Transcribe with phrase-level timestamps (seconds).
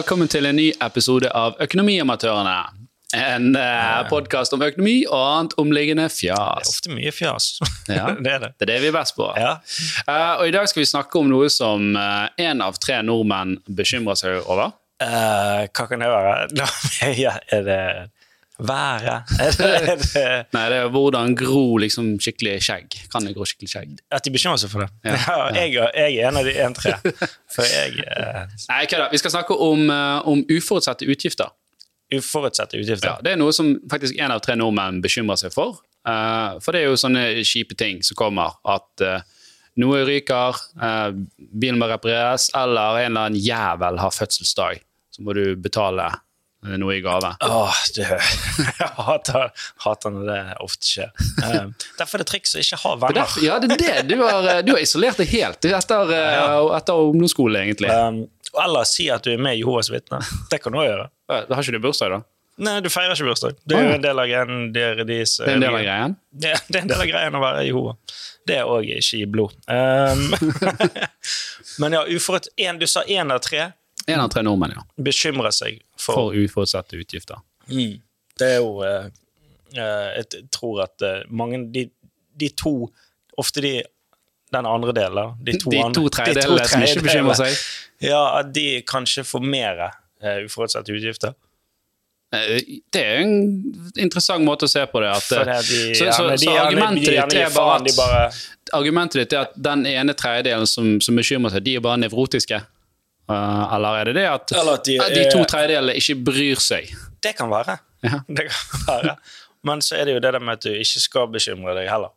[0.00, 2.54] velkommen til en ny episode av Økonomiamatørene.
[3.12, 6.38] En eh, podkast om økonomi og annet omliggende fjas.
[6.38, 7.48] Det er ofte mye fjas.
[7.98, 8.06] Ja.
[8.16, 8.50] det er det.
[8.56, 9.26] Det er det vi er best på.
[9.36, 9.50] Ja.
[10.06, 11.90] Uh, og I dag skal vi snakke om noe som
[12.40, 14.72] én av tre nordmenn bekymrer seg over.
[15.02, 16.32] Uh, hva kan det være?
[17.26, 17.80] Ja, Er det
[18.66, 19.30] været?
[19.58, 20.24] Det,
[20.56, 22.96] Nei, det er hvordan gro liksom skikkelig skjegg.
[23.12, 23.96] Kan det gro skikkelig skjegg?
[24.10, 24.90] at de bekymrer seg for det?
[25.06, 25.16] Ja.
[25.16, 26.94] Ja, jeg, jeg er en av de en tre.
[27.54, 29.08] For jeg eh, Nei, kødda.
[29.12, 31.52] Vi skal snakke om, eh, om uforutsette utgifter.
[32.14, 33.20] Uforutsette Ja, utgifter.
[33.22, 35.78] det er noe som faktisk én av tre nordmenn bekymrer seg for.
[36.08, 38.56] Uh, for det er jo sånne kjipe ting som kommer.
[38.66, 39.20] At uh,
[39.80, 44.80] noe ryker, eh, bilen må repareres, eller en eller annen jævel har fødselsdag.
[45.14, 46.08] Så må du betale
[46.62, 47.30] noe i gave.
[47.40, 48.02] Åh, du,
[48.80, 49.52] jeg hater,
[49.84, 51.12] hater når det ofte skjer.
[51.44, 53.20] Eh, derfor er det triks å ikke ha er venner.
[53.22, 53.94] derfor, ja, det er det.
[54.10, 57.88] Du har, eh, du har isolert deg helt etter, eh, etter ungdomsskole, egentlig.
[57.94, 58.26] Um,
[58.60, 60.26] eller si at du er med i Jehovas vitner.
[60.50, 61.08] Det kan du også gjøre.
[61.30, 62.20] Eh, Da har ikke du bursdag, da?
[62.60, 63.56] Nei, du feirer ikke bursdag.
[63.64, 64.72] Det er jo en del av greien.
[64.74, 66.16] Det er, deres, Det er en del av greien?
[66.40, 67.94] Det, det er en del av greien å være Jehova.
[68.46, 69.54] Det er òg ikke i blod.
[69.64, 70.26] Um,
[71.80, 72.78] men ja, uforut, én.
[72.80, 73.70] du sa én av tre
[74.06, 74.84] En av tre nordmenn, ja.
[74.96, 77.42] bekymrer seg for, For uforutsette utgifter.
[77.68, 78.00] Mm.
[78.40, 79.10] Det er jo eh,
[79.76, 81.84] eh, Jeg tror at eh, mange de,
[82.40, 82.74] de to
[83.38, 83.74] Ofte de
[84.50, 87.60] den andre delen De to, De to tredjedelene som ikke bekymrer seg.
[88.02, 91.36] Ja, at de kanskje får mer uh, uforutsette utgifter.
[92.30, 93.32] Det er en
[93.98, 95.10] interessant måte å se på det.
[95.12, 98.20] At, det de, så, så, de så argumentet ditt er bare at, de bare
[98.78, 102.60] Argumentet ditt er at den ene tredjedelen som, som bekymrer seg, de er bare nevrotiske?
[103.30, 106.90] Eh, eller er det det at, at de de to tredjedelene ikke bryr seg?
[107.22, 107.78] Det kan være.
[108.02, 108.22] Ja.
[108.36, 109.16] Det kan være.
[109.66, 112.14] Men så er det jo det der med at du ikke skal bekymre deg heller.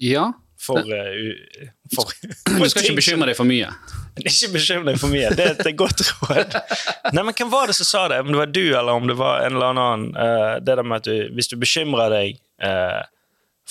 [0.00, 0.30] Ja.
[0.62, 2.12] For, uh, for,
[2.46, 3.70] Du skal ikke bekymre deg for mye.
[4.22, 5.30] Ikke bekymre deg for mye.
[5.34, 6.54] Det er et godt råd.
[7.16, 8.20] Nei, men Hvem var det som sa det?
[8.22, 11.00] Om det var du eller om det var en eller annen uh, Det der med
[11.00, 13.00] at du, Hvis du bekymrer deg eh,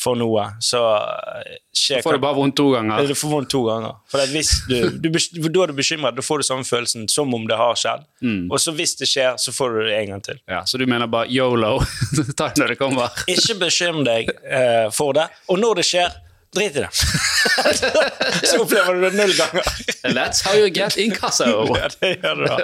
[0.01, 3.05] for noe, så eh, skjer Får du bare vondt to ganger.
[3.07, 3.99] Du får vondt to ganger.
[4.09, 7.59] For du, du, da er du bekymret, da får du samme følelsen som om det
[7.59, 8.07] har skjedd.
[8.25, 8.49] Mm.
[8.49, 10.41] Og så hvis det skjer, så får du det en gang til.
[10.49, 11.77] Ja, så du mener bare yolo?
[12.39, 13.13] Ta når det kommer.
[13.29, 15.29] Ikke bekymre deg eh, for det.
[15.53, 16.17] Og når det skjer,
[16.55, 16.89] drit i det.
[18.49, 19.69] så opplever du det null ganger.
[20.17, 21.45] That's how you get inkasso.
[21.77, 22.57] ja, det gjør du da.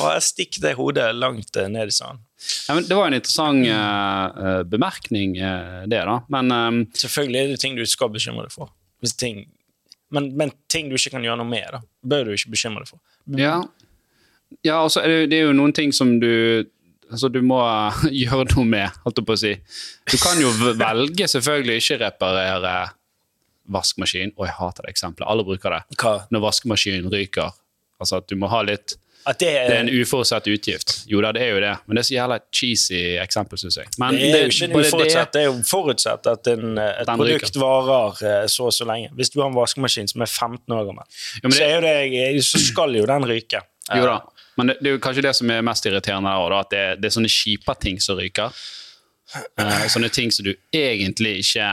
[0.00, 2.26] Og jeg stikk det hodet langt eh, ned i sanden.
[2.68, 6.18] Ja, men det var en interessant eh, bemerkning, uh, det, da.
[6.32, 8.72] Men um, Selvfølgelig er det ting du skal bekymre deg for.
[9.18, 9.44] Ting,
[10.14, 12.92] men, men ting du ikke kan gjøre noe med, da, bør du ikke bekymre deg
[12.92, 13.02] for.
[13.38, 13.56] Ja,
[14.66, 16.32] ja og så er det, det er jo noen ting som du
[17.12, 17.60] altså du må
[18.22, 19.54] gjøre noe med, holdt jeg på å si.
[20.08, 22.74] Du kan jo velge selvfølgelig ikke reparere
[23.72, 24.34] vaskemaskin.
[24.38, 25.28] Og jeg hater det eksempelet.
[25.28, 25.82] Alle bruker det.
[26.00, 26.14] Hva?
[26.32, 27.52] Når vaskemaskinen ryker.
[28.02, 28.96] Altså at du må ha litt
[29.38, 30.92] det er, Det er en uforutsett utgift.
[31.06, 33.86] Jo da, det er jo det, men det er så jævla cheesy eksempel, syns jeg.
[34.02, 37.52] Men det er jo ikke uforutsett, det er jo forutsett at en, eh, et produkt
[37.52, 39.12] produkt varer eh, så og så lenge.
[39.14, 41.06] Hvis du har en vaskemaskin som er 15 år gammel,
[41.38, 43.62] Jo, men så, det- så skal jo den ryke.
[43.94, 44.18] Jo da.
[44.56, 46.84] Men det, det er jo kanskje det som er mest irriterende her, da, at det,
[47.00, 48.52] det er sånne kjipe ting som ryker.
[49.58, 51.70] Eh, sånne ting som du egentlig ikke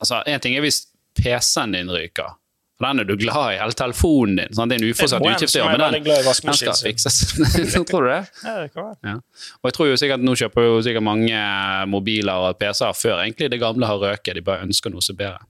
[0.00, 2.32] Altså, En ting er hvis PC-en din ryker.
[2.80, 3.56] For Den er du glad i.
[3.60, 4.54] Eller telefonen din.
[4.56, 7.18] Sånn, Det er en uforutsett utgift, ja, men den, den skal fikses.
[7.90, 8.22] tror du det?
[8.40, 8.96] Ja, det kan være.
[9.04, 9.16] Ja.
[9.60, 11.44] Og jeg tror jo sikkert Nå kjøper jo sikkert mange
[11.92, 14.38] mobiler og PC-er før egentlig det gamle har røket.
[14.38, 15.48] De bare ønsker noe som er bedre.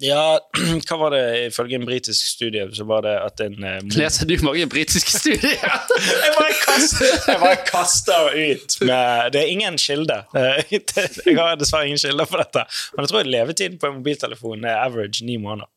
[0.00, 0.38] Ja,
[0.88, 4.32] hva var det ifølge en britisk studie, så var det at en eh, Leser du
[4.46, 5.60] mange britiske studier?
[6.24, 10.22] Jeg bare kaster, kaster ut med Det er ingen kilde.
[10.32, 12.64] Jeg har dessverre ingen kilder på dette.
[12.96, 15.68] Men jeg tror levetiden på en mobiltelefon er average ni måneder.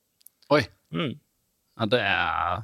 [0.56, 0.64] Oi.
[0.96, 1.14] Mm.
[1.76, 2.64] Ja, det er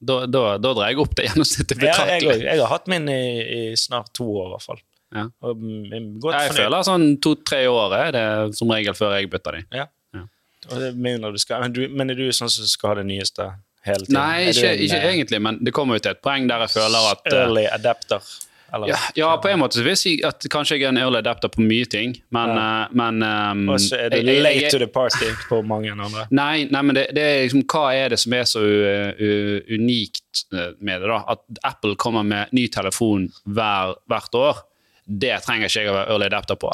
[0.00, 2.44] Da, da, da dreier jeg opp det gjennomsnittet Ja, jeg, betraktelig.
[2.48, 3.20] jeg har hatt min i,
[3.56, 4.78] i snart to år, i hvert fall.
[5.16, 5.24] Ja.
[5.44, 9.64] Og jeg, Jeg føler sånn to-tre år er det som regel før jeg bytter de.
[9.80, 9.88] Ja.
[10.14, 10.22] Ja.
[10.62, 13.48] Du skal, men, du, men er du sånn som skal ha det nyeste
[13.88, 14.16] hele tiden?
[14.20, 16.74] Nei, ikke, en, ikke eh, egentlig, men det kommer jo til et poeng der jeg
[16.76, 18.32] føler at eh, Early adapter?
[18.74, 18.88] Eller?
[18.92, 21.18] ja, ja, på en måte så vil jeg si at kanskje jeg er en early
[21.18, 24.70] adapter på mye ting, men, eh, men um, Og så er du late jeg- jeg-
[24.70, 26.26] to the party på mange andre.
[26.40, 29.60] Nei, nei men det, det er liksom, hva er det som er så uh, uh,
[29.74, 31.08] unikt uh, med det?
[31.10, 31.18] da?
[31.34, 34.62] At Apple kommer med ny telefon hver, hvert år,
[35.10, 36.70] det trenger ikke jeg å være early adapter på.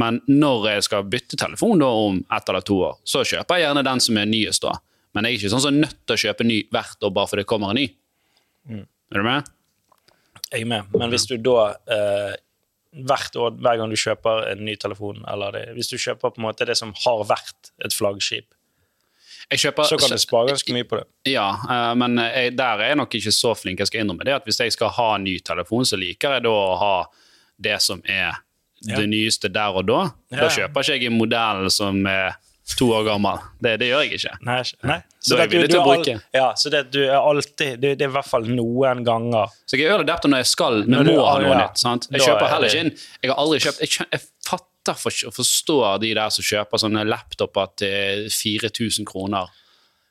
[0.00, 3.68] Men når jeg skal bytte telefon da, om ett eller to år, så kjøper jeg
[3.68, 4.62] gjerne den som er nyest.
[4.64, 4.78] da.
[5.14, 7.30] Men jeg er ikke sånn som er nødt til å kjøpe ny hvert år bare
[7.30, 7.84] fordi det kommer en ny.
[8.70, 8.80] Mm.
[9.14, 9.52] Er du med?
[10.52, 10.90] Jeg er med.
[10.94, 12.34] Men hvis du da eh,
[13.08, 16.40] hvert år, hver gang du kjøper en ny telefon, eller det, hvis du kjøper på
[16.42, 18.50] en måte det som har vært et flaggskip
[19.52, 21.04] kjøper Så kan du spare ganske mye på det.
[21.34, 23.82] Ja, eh, men jeg, der er jeg nok ikke så flink.
[23.82, 26.54] Jeg skal innrømme det at Hvis jeg skal ha ny telefon, så liker jeg da
[26.54, 26.94] å ha
[27.60, 28.40] det som er
[28.84, 28.96] Ja.
[28.98, 30.10] det nyeste der og da.
[30.30, 30.40] Ja.
[30.44, 32.34] Da kjøper ikke jeg en modell som er
[32.78, 33.42] to år gammel.
[33.60, 34.30] Det, det gjør jeg ikke.
[34.48, 34.56] Nei,
[34.88, 34.96] nei.
[35.18, 37.90] Så, så, jeg det du- du er al- Ja, så det, du er alltid Det,
[37.98, 40.80] det er i hvert fall noen ganger Så jeg er early adapter når jeg skal,
[40.88, 41.58] Når må ha noe ja.
[41.62, 41.78] nytt.
[41.80, 42.08] Sant?
[42.10, 45.20] Jeg Da kjøper er heller ikke inn Jeg har aldri kjøpt Jeg, jeg fatter for,
[45.28, 49.52] og forstår de der som kjøper sånne laptoper til 4000 kroner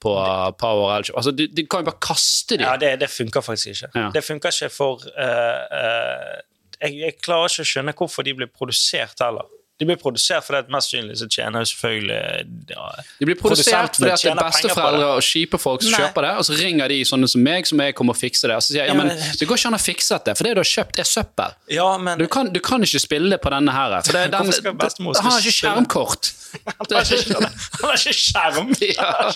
[0.03, 0.13] på
[0.59, 1.05] Power L.
[1.15, 2.65] Altså, du, du kan jo bare kaste dem.
[2.67, 3.89] Ja, det, det funker faktisk ikke.
[3.95, 4.09] Ja.
[4.11, 6.41] Det funker ikke for uh, uh,
[6.81, 9.47] jeg, jeg klarer ikke å skjønne hvorfor de blir produsert heller.
[9.81, 13.97] De blir produsert fordi at mest synlig så tjener jo selvfølgelig ja, De blir produsert
[13.97, 16.01] fordi at det er besteforeldre og kjipe folk som Nei.
[16.03, 18.59] kjøper det, og så ringer de sånne som meg, som jeg kommer og fikser det.
[18.61, 20.53] Og så sier jeg ja, men det går ikke an å fikse det, for det
[20.53, 21.57] du har kjøpt, er søppel.
[21.73, 23.97] Ja, men Du kan, du kan ikke spille det på denne her.
[24.05, 26.31] For det, den, skal bestemor han har ikke skjermkort.
[26.69, 28.73] han har ikke, han har ikke skjerm!
[28.93, 29.31] Ja.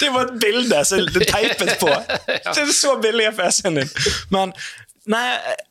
[0.00, 1.90] Det var et bilde som det teipet på.
[2.56, 3.90] Det er så billig i PC-en din.
[4.34, 4.54] Men
[5.10, 5.24] Nei,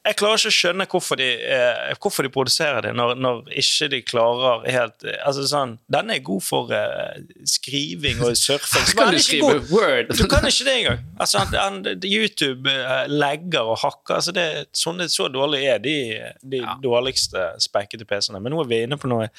[0.09, 3.87] jeg klarer ikke å skjønne hvorfor de, eh, hvorfor de produserer det, når, når ikke
[3.93, 8.83] de klarer helt eh, Altså sånn Den er god for eh, skriving og surfing.
[8.89, 10.11] så Kan du skrive god- Word?
[10.17, 11.03] Du kan ikke det engang.
[11.21, 11.55] Altså, han,
[11.85, 14.17] han, YouTube eh, legger og hakker.
[14.17, 14.45] Altså, det,
[14.75, 15.95] sånne, så dårlige er de,
[16.43, 16.75] de Ja.
[16.83, 18.41] dårligste spekkete PC-ene.
[18.43, 19.29] Men nå er vi inne på noe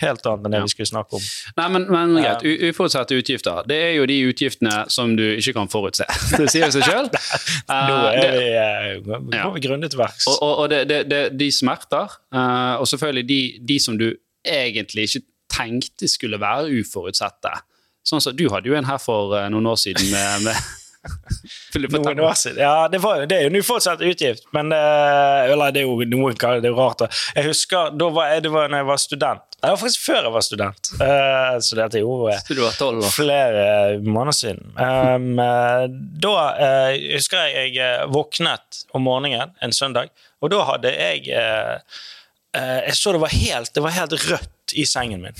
[0.00, 1.26] helt annet enn det vi skulle snakke om.
[1.60, 2.36] Nei, men, men Ja.
[2.38, 2.70] greit.
[2.70, 3.60] Uforutsette utgifter.
[3.68, 6.06] Det er jo de utgiftene som du ikke kan forutse.
[6.40, 7.10] Det sier seg sjøl.
[7.68, 9.49] Nå er vi, eh, Ja.
[9.58, 10.26] Grundig verks.
[10.30, 12.18] Og, og, og det, det, det, de smerter.
[12.34, 14.12] eh, og selvfølgelig de, de som du
[14.46, 17.52] egentlig ikke tenkte skulle være uforutsette.
[18.06, 20.54] Sånn som Du hadde jo en her for eh, noen år siden med, med
[21.90, 22.60] Noen år siden.
[22.60, 25.96] Ja, det, var, det er jo en uforutsett utgift, men eh, eller, det er jo
[26.04, 27.06] noen det jo rart.
[27.36, 29.49] Jeg husker da var jeg, det var når jeg var student.
[29.60, 30.90] Det var faktisk før jeg var student.
[31.00, 34.72] uh, så dette er jo flere måneder siden.
[34.80, 35.36] Um,
[36.22, 40.08] da uh, husker jeg jeg våknet om morgenen en søndag,
[40.40, 41.76] og da hadde jeg uh,
[42.56, 45.36] Jeg så det var helt, det var helt rødt i sengen min.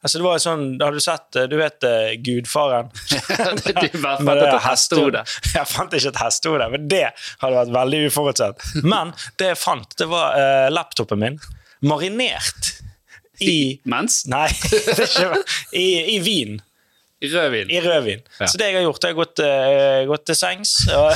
[0.00, 1.84] Altså det var sånn, Har du sett Du vet
[2.24, 2.88] Gudfaren?
[3.68, 5.24] Du bare Med fant det et hestehode.
[5.58, 7.02] Jeg fant ikke et hestehode, men det
[7.42, 8.64] hadde vært veldig uforutsett.
[8.80, 11.36] Men det jeg fant, det var uh, laptopen min
[11.80, 12.80] marinert
[13.40, 14.24] i Mens?
[14.30, 14.48] Nei,
[15.84, 16.60] i, i vin.
[17.22, 17.70] Rødvin.
[17.70, 18.20] I rødvin.
[18.40, 18.46] Ja.
[18.46, 21.12] Så det jeg har gjort, jeg har gått, uh, gått til sengs og,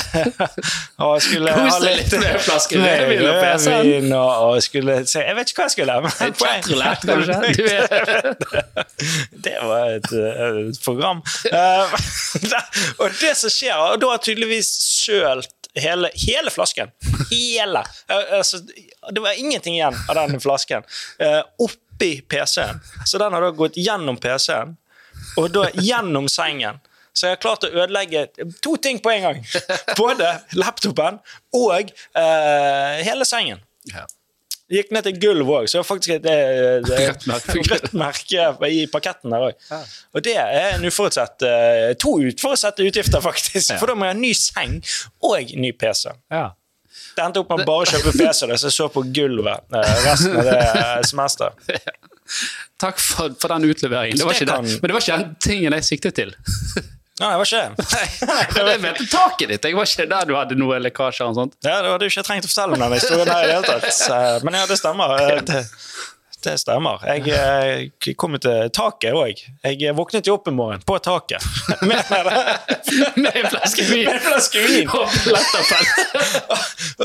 [1.05, 3.79] og skulle ha litt, litt flaske rødvin og PC-en.
[3.79, 7.33] rødvin og, og skulle se Jeg vet ikke hva jeg skulle, men kanskje?
[9.45, 11.25] Det var et, eh, et program.
[11.49, 11.89] Uh,
[13.01, 14.69] og det som skjer Og da har tydeligvis
[15.01, 16.93] sølt hele, hele flasken.
[17.31, 17.83] Hele.
[18.07, 18.61] Altså,
[19.11, 20.85] det var ingenting igjen av den flasken
[21.19, 21.41] eh,
[21.95, 22.79] oppi PC-en.
[23.05, 24.75] Så den har da gått gjennom PC-en,
[25.37, 26.79] og da gjennom sengen.
[27.15, 28.27] Så jeg har klart å ødelegge
[28.61, 29.41] to ting på en gang.
[30.01, 31.21] Både laptopen
[31.55, 33.63] og eh, hele sengen.
[33.93, 34.05] ja.
[34.65, 37.67] Det gikk ned til gulv òg, så det faktisk et, et, Rødt merke på et
[37.69, 39.67] rødt merke i parketten der òg.
[40.17, 43.75] Og det er en uforutsett eh, to uforutsette utgifter, faktisk.
[43.77, 44.79] For da må jeg ha ny seng
[45.21, 46.07] og ny PC.
[46.33, 46.47] ja.
[47.15, 49.93] Det endte opp med å bare kjøpe PC, da, så jeg så på gulvet eh,
[50.05, 51.55] resten av det eh, semesteret.
[52.81, 54.17] Takk for, for den utleveringen.
[54.19, 54.79] Det var Det kan- det.
[54.81, 56.33] men det var ikke den tingen jeg siktet til.
[57.15, 58.65] Nei, det var ikke det.
[58.73, 59.63] Jeg mente taket ditt.
[59.69, 61.53] Jeg var ikke der du hadde noe lekkasjer og sånt.
[61.63, 63.79] Ja, det hadde jo ikke trengt å fortelle om den historien her i det hele
[63.79, 64.43] tatt.
[64.43, 65.13] Men ja, det stemmer.
[66.45, 66.99] Eh, Det, stemmer.
[67.07, 69.39] Jeg eh, kom til taket òg.
[69.65, 71.41] Jeg våknet jo opp en morgen på taket.
[71.89, 72.03] Med,
[73.17, 74.05] Med en flaske vin.
[74.05, 74.89] med en flaske vin!
[74.89, 75.09] Og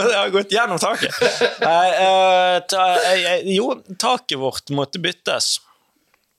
[0.10, 1.14] det har gått gjennom taket.
[1.60, 5.56] Eh, ta, eh, eh, jo, taket vårt måtte byttes.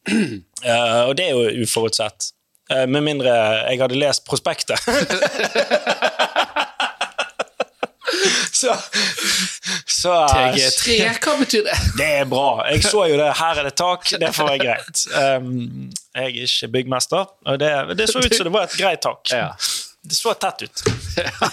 [0.09, 2.31] Eh, og det er jo uforutsett.
[2.71, 3.33] Eh, med mindre
[3.67, 4.79] jeg hadde lest prospektet.
[8.61, 8.73] så
[10.01, 11.77] så TG3, hva betyr det?
[11.99, 12.47] Det er bra.
[12.71, 13.29] Jeg så jo det.
[13.37, 14.07] Her er det tak.
[14.21, 15.05] Det får være greit.
[15.21, 19.01] Um, jeg er ikke byggmester, og det, det så ut som det var et greit
[19.03, 19.29] tak.
[19.31, 19.51] Ja.
[20.01, 20.83] Det så tett ut.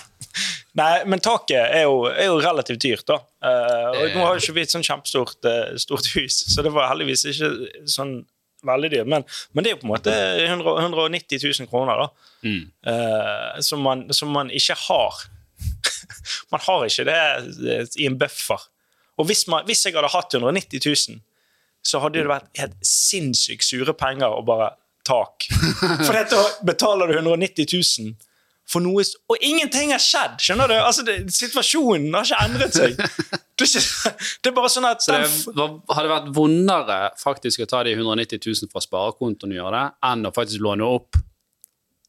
[0.78, 3.18] Nei, men taket er jo, er jo relativt dyrt, da.
[3.44, 6.72] Uh, og nå har jo ikke vi et sånn kjempestort uh, stort hus, så det
[6.74, 7.50] var heldigvis ikke
[7.90, 8.20] sånn
[8.66, 9.10] veldig dyrt.
[9.10, 12.30] Men, men det er jo på en måte 100, 190 000 kroner, da.
[12.46, 12.62] Mm.
[12.86, 15.26] Uh, som, man, som man ikke har.
[16.52, 18.68] Man har ikke det eh, i en buffer.
[19.18, 21.18] Og hvis, man, hvis jeg hadde hatt 190 000,
[21.86, 24.72] så hadde det vært helt sinnssykt sure penger å bare
[25.06, 25.48] tak.
[26.06, 28.16] For dette betaler du 190 000
[28.68, 29.00] for noe
[29.32, 30.36] Og ingenting har skjedd!
[30.44, 30.74] Skjønner du?
[30.76, 32.98] Altså, det, Situasjonen har ikke endret seg.
[33.58, 34.10] Det er, ikke,
[34.44, 37.96] det er bare sånn at Så det var, hadde vært vondere faktisk å ta de
[37.96, 41.18] 190 000 fra sparekontoen og gjøre det, enn å faktisk låne opp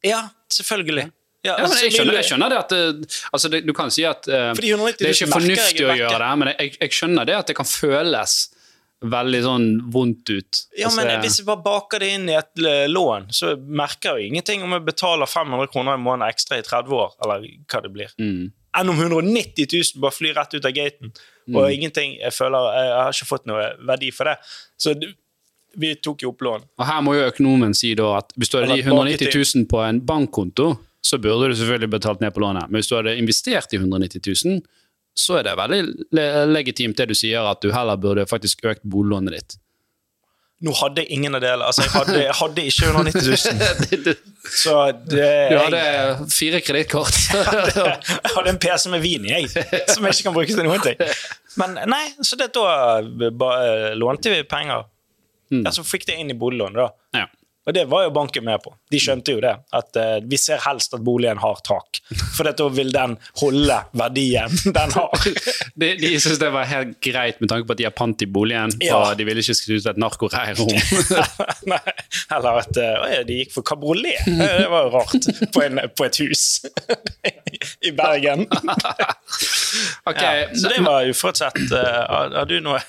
[0.06, 0.20] Ja,
[0.54, 1.08] selvfølgelig.
[1.44, 4.26] Ja, altså, jeg, skjønner, jeg skjønner det at det, altså det, Du kan si at
[4.28, 7.24] uh, det er ikke 000 merker jeg fornuftig å gjøre det, men jeg, jeg skjønner
[7.30, 8.34] det at det kan føles
[9.00, 10.58] veldig sånn vondt ut.
[10.76, 13.54] Ja, Altså, men det- Hvis jeg bare baker det inn i et eh, lån, så
[13.56, 17.14] merker jeg jo ingenting om jeg betaler 500 kroner i måneden ekstra i 30 år,
[17.24, 18.10] eller hva det blir.
[18.20, 18.50] mm.
[18.76, 21.10] Enn om 190 000 bare flyr rett ut av gaten,
[21.48, 21.56] Mm.
[21.56, 24.36] og ingenting jeg føler Jeg har ikke fått noe verdi for det.
[24.78, 24.92] Så
[25.76, 26.62] vi tok jo opp lån.
[26.78, 29.80] Og her må jo økonomen si da at hvis du har de 190 000 på
[29.88, 30.68] en bankkonto,
[31.00, 32.68] så burde du selvfølgelig betalt ned på lånet.
[32.68, 34.60] Men hvis du hadde investert i 190 000,
[35.16, 35.80] så er det veldig
[36.16, 39.58] le legitimt det du sier, at du heller burde faktisk økt boliglånet ditt.
[40.60, 41.64] Nå hadde jeg ingen av delene.
[41.70, 44.02] Altså, jeg hadde, jeg hadde ikke 190 000.
[44.04, 44.10] du
[44.44, 44.74] Så
[45.08, 47.16] det hadde fire kredittkort.
[47.40, 49.48] Jeg hadde en PC med vin i, jeg,
[49.88, 51.00] som jeg ikke kan bruke til noen ting.
[51.60, 53.00] Men nei, så det, da
[53.40, 53.50] ba,
[53.96, 54.84] lånte vi penger.
[55.52, 55.64] Mm.
[55.64, 57.22] Altså fikk det inn i boliglånet, da.
[57.22, 57.26] ja.
[57.68, 58.72] Og det var jo banken med på.
[58.90, 59.52] De skjønte jo det.
[59.76, 62.00] At uh, vi ser helst at boligen har tak.
[62.34, 65.26] For da vil den holde verdien den har.
[65.76, 68.28] De, de syntes det var helt greit med tanke på at de har pant i
[68.32, 68.96] boligen, Ja.
[68.96, 70.72] og de ville ikke skrive ut et narkoreirrom.
[71.72, 71.80] Nei,
[72.32, 74.24] eller at uh, de gikk for kabriolet.
[74.26, 75.30] Det var jo rart.
[75.52, 76.46] På, en, på et hus
[77.88, 78.46] i Bergen.
[80.08, 80.40] okay.
[80.48, 81.60] Ja, så det var uforutsett.
[81.68, 81.76] Uh,
[82.10, 82.80] Har, har du noe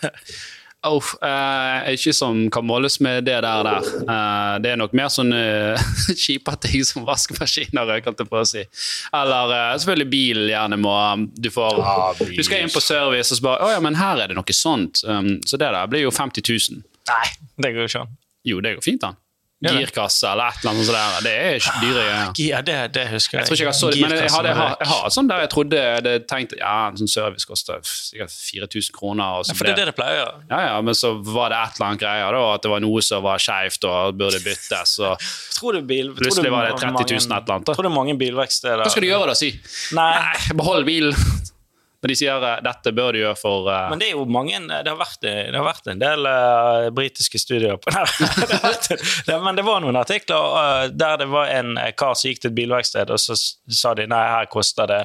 [0.83, 3.63] Oh, uh, ikke som kan måles med det der.
[3.67, 3.89] der.
[4.01, 5.41] Uh, det er nok mer sånne
[6.23, 8.63] kjipe ting som vaskemaskiner, jeg holdt på å si.
[9.13, 10.95] Eller uh, selvfølgelig bil gjerne må
[11.37, 11.97] Du får Ja.
[12.17, 14.57] Du skal inn på service og så bare Å ja, men her er det noe
[14.57, 15.03] sånt.
[15.05, 16.81] Um, så det der blir jo 50 000.
[17.11, 17.25] Nei,
[17.61, 18.17] det går jo ikke an.
[18.47, 19.13] Jo, det går fint, da.
[19.61, 21.25] Girkasse eller et eller annet sånt.
[21.25, 22.31] Det er ikke dyre greier.
[22.41, 23.43] Ja, det, det husker jeg.
[23.43, 25.29] Jeg tror ikke jeg har så det, men jeg, hadde, jeg, har, jeg har sånn
[25.29, 29.45] der jeg trodde jeg hadde tenkt Ja, en sånn service koster sikkert 4000 kroner.
[29.45, 31.87] Ja, For det er det det pleier ja, ja, men så var det et eller
[31.91, 34.97] annet greier, da, at det var noe som var skeivt og burde byttes.
[35.05, 35.29] Og
[35.61, 37.77] Tror du bil, tror Plutselig du var det 30 000 et eller annet, da.
[37.77, 39.53] Tror du mange bilverksteder hva skal du gjøre da, si?
[39.97, 40.11] Nei,
[40.57, 41.15] behold bilen.
[42.01, 43.89] Når de sier eh, dette bør du gjøre for uh...
[43.91, 47.41] men det er jo mange Det har vært, det har vært en del uh, britiske
[47.41, 48.05] studier på det.
[48.63, 48.89] Vært,
[49.27, 52.41] det, men det var noen artikler eh, der det var en eh, kar som gikk
[52.43, 55.03] til et bilverksted, og så sa de nei, her koster det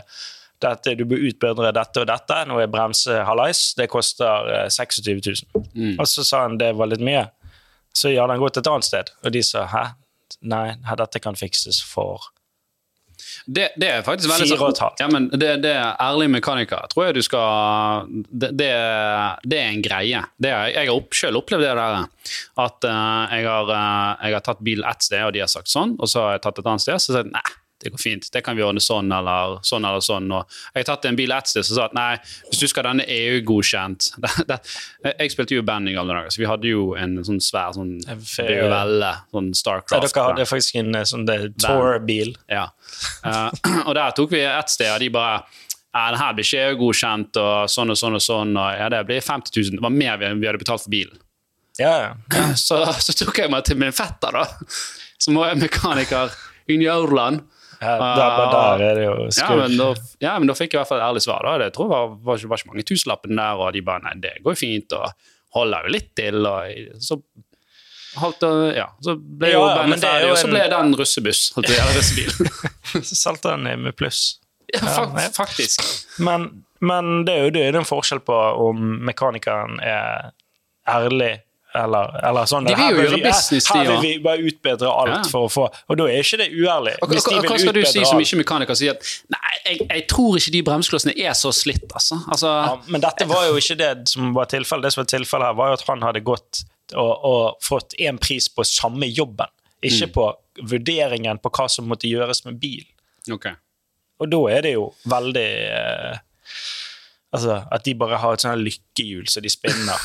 [0.63, 2.37] dette, du bør utbedre dette og dette.
[2.49, 5.21] Nå er bremse halais, Det koster eh, 26
[5.53, 5.67] 000.
[5.75, 5.95] Mm.
[6.01, 7.27] Og så sa han det var litt mye.
[7.97, 9.85] Så gjør han gått et annet sted, og de sa hæ?
[10.49, 12.31] Nei, dette kan fikses for
[13.47, 15.03] det, det er faktisk veldig Fire og et halvt.
[15.03, 16.89] Ja, men det, det er ærlig mekaniker.
[16.93, 18.71] Tror jeg du skal Det, det,
[19.59, 20.23] er en greie.
[20.43, 22.09] Det er, jeg har opp, selv opplevd det der.
[22.63, 25.73] At uh, jeg, har, uh, jeg har tatt bil ett sted, og de har sagt
[25.73, 27.47] sånn, og så har jeg tatt et annet sted, så sier de nei.
[27.83, 29.85] Det går fint, det kan vi ordne sånn eller sånn.
[29.85, 30.31] eller sånn.
[30.33, 32.15] Og jeg har tatt en bil et sted som sa at nei,
[32.49, 36.33] hvis du skal ha denne EU-godkjent det, det, Jeg spilte jo band i gamle dager,
[36.33, 38.73] så vi hadde jo en sånn svær sånn fe- BUL,
[39.35, 40.09] sånn ja, Starcraft.
[40.09, 41.29] Dere hadde faktisk en eh, sånn
[41.61, 42.33] tour-bil.
[42.49, 42.71] Ja.
[43.21, 43.53] Uh,
[43.87, 45.45] og der tok vi et sted, og de bare
[45.97, 48.57] ja, den her blir ikke EU-godkjent, og sånn og sånn og sånn.
[48.61, 49.79] og ja, Det blir 50 000.
[49.79, 51.21] Det var mer vi, vi hadde betalt for bilen.
[51.81, 52.45] Ja, ja.
[52.67, 54.45] Så, så tok jeg meg til min fetter, da,
[55.21, 56.33] som var mekaniker
[56.73, 57.45] i Jørland.
[57.81, 59.07] Ja, der, er det
[59.37, 59.89] Ja men, da,
[60.23, 61.45] ja, men da fikk jeg i hvert fall et ærlig svar.
[61.45, 61.57] da.
[61.65, 64.37] Det tror jeg var, var, var ikke mange tusenlappene der, og de bare nei, det
[64.45, 65.13] går jo fint, og
[65.57, 66.41] holder jo litt til.
[66.47, 67.19] og så
[68.21, 71.43] holdt ja, så ble jo Ja, bandet er ferdig, og så ble ble en russebuss.
[71.57, 72.53] holdt jeg, eller russebil.
[73.11, 74.39] Så solgte han med pluss.
[74.73, 75.83] ja, fakt, faktisk.
[76.25, 76.47] Men,
[76.81, 80.31] men det er jo det er en forskjell på om mekanikeren er
[80.89, 81.35] ærlig
[81.85, 84.91] eller, eller sånn De vil jo gjøre vi- business, de Her vil vi bare utbedre
[84.91, 85.23] alt Ja.
[85.31, 86.95] for å få Og da er ikke det uærlig.
[87.03, 88.75] Og, Hvis de hva, skal du si som ikke mekaniker?
[88.77, 89.03] Si at
[89.33, 92.19] nei, jeg, jeg tror ikke de bremseklossene er så slitt, altså.
[92.29, 94.83] altså Ja, men dette var jo ikke det som var tilfellet.
[94.89, 96.65] Det som var tilfellet her, var jo at han hadde gått
[96.95, 99.47] og, og fått én pris på samme jobben,
[99.83, 99.91] Mm.
[99.93, 100.25] ikke på
[100.71, 102.85] vurderingen på hva som måtte gjøres med bil.
[103.31, 103.53] Okay.
[104.19, 106.19] Og da er det jo veldig eh,
[107.35, 109.99] Altså, at de bare har et sånt lykkehjul lykkehjul så de spinner.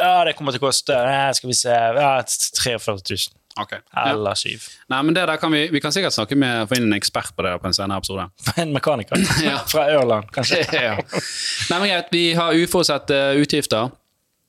[0.00, 3.32] Ja, det kommer til å koste Nei, skal vi se, ja, 43 000.
[3.62, 3.72] ok.
[4.06, 4.64] Eller syv.
[4.88, 7.34] Nei, men det der kan vi, vi kan sikkert snakke med, få inn en ekspert
[7.36, 8.28] på det på en senere episode.
[8.62, 9.58] En mekaniker Ja.
[9.68, 10.62] fra Ørland, kanskje.
[10.88, 10.94] ja.
[10.96, 13.90] Nei, men greit, Vi har uforutsette utgifter.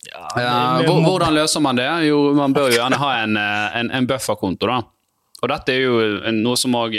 [0.08, 1.90] Ja, Ja, det- hvordan løser man det?
[2.08, 4.68] Jo, Man bør jo gjerne ha en, eh, en, en bufferkonto.
[4.68, 4.82] da.
[5.44, 5.96] Og dette er jo
[6.32, 6.94] noe som òg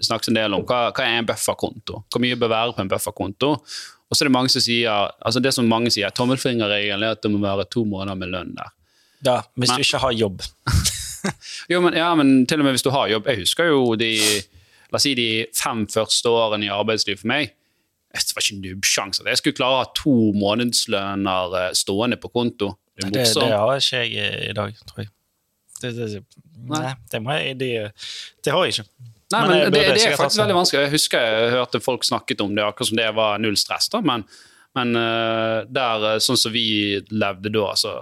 [0.00, 0.62] snakkes en del om.
[0.64, 1.98] Hva, hva er en bufferkonto?
[2.08, 3.50] Hvor mye bør være på en bufferkonto?
[4.12, 7.22] Og så er det mange som sier, altså det som mange sier, tommelfingerregelen er at
[7.24, 8.68] det må være to måneder med lønn der.
[9.24, 10.42] ja, hvis Men- du ikke har jobb.
[11.70, 13.28] Jo, men, ja, men til og med hvis du har jobb.
[13.30, 14.08] Jeg husker jo de,
[14.90, 17.52] la oss si de fem første årene i arbeidsliv for meg.
[18.12, 22.28] Det var ikke nubbsjanse at jeg skulle klare å ha to månedslønner eh, stående på
[22.34, 22.72] konto.
[22.98, 25.08] Det Det, det har ikke jeg i dag, tror jeg.
[25.80, 26.24] det, det,
[26.74, 27.70] nei, det, må jeg, det,
[28.44, 28.88] det har jeg ikke.
[29.32, 30.86] Nei, Men men, det, det er faktisk veldig vanskelig.
[30.86, 33.88] Jeg husker jeg hørte folk snakket om det akkurat som det var null stress.
[33.92, 34.24] da, men,
[34.76, 36.64] men eh, der, eh, sånn som vi
[37.12, 37.92] levde da altså,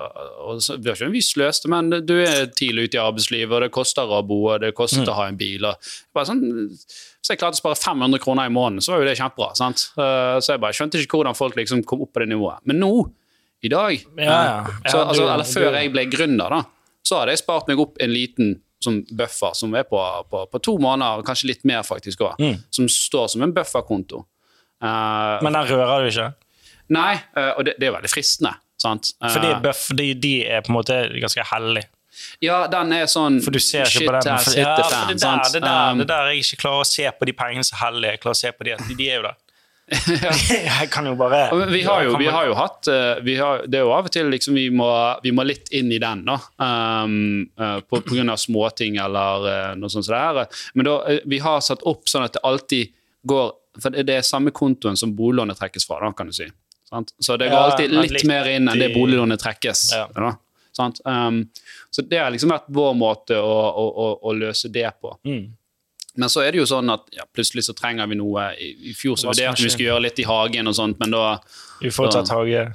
[0.47, 3.63] og så, Vi har ikke vi sløste, men du er tidlig ute i arbeidslivet, og
[3.65, 5.09] det koster å bo, og det koster Mm.
[5.11, 5.65] å ha en bil.
[5.67, 5.77] og
[6.15, 6.43] bare sånn,
[7.21, 9.51] Hvis jeg klarte å spare 500 kroner i måneden, så var jo det kjempebra.
[9.57, 9.91] sant?
[9.99, 12.59] Eh, Så jeg bare skjønte ikke hvordan folk liksom kom opp på det nivået.
[12.65, 13.11] Men nå,
[13.63, 14.67] i dag, Ja, ja.
[14.89, 16.63] så, altså, eller før jeg ble gründer, da,
[17.05, 20.59] så hadde jeg spart meg opp en liten som buffer som er på, på, på
[20.65, 22.59] to måneder, kanskje litt mer faktisk òg, Mm.
[22.73, 24.25] som står som en bufferkonto.
[24.83, 26.31] Uh, Men den rører du ikke?
[26.89, 28.55] nei, uh, og det, det er veldig fristende.
[28.81, 29.13] Sant?
[29.23, 31.91] Uh, Fordi buff, de, de er på en måte ganske hellige.
[32.43, 34.41] ja, den er sånn For du ser ikke shit på den.
[34.41, 37.05] For, ja, for det, der, det, der, Um, det der jeg ikke klarer å se
[37.21, 38.17] på de pengene så hellige.
[38.17, 39.37] Jeg klarer å se på de, de er jo der.
[40.51, 41.41] jeg kan jo bare
[41.73, 44.13] Vi har jo, vi har jo hatt eh, vi har, Det er jo av og
[44.15, 44.87] til liksom vi må,
[45.25, 46.37] vi må litt inn i den, da.
[46.63, 50.45] Um, på, på grunn av småting eller eh, noe sånt som.
[50.79, 52.95] Men da, vi har satt opp sånn at det alltid
[53.27, 53.51] går
[53.83, 56.47] For det er samme kontoen som boliglånet trekkes fra, da, kan du si.
[56.91, 57.13] Sant?
[57.19, 59.85] Så det går alltid litt mer inn enn det boliglånet trekkes.
[59.95, 60.07] Ja.
[60.15, 60.33] Da,
[60.77, 61.03] sant?
[61.05, 61.45] Um,
[61.91, 65.15] så det har liksom vært vår måte å, å, å, å løse det på.
[65.27, 65.45] Mm.
[66.19, 68.49] Men så er det jo sånn at ja, plutselig så trenger vi noe.
[68.59, 71.25] I, i fjor så vurderte vi skulle gjøre litt i hagen og sånt, men da
[71.81, 72.67] Uforutsatt hage.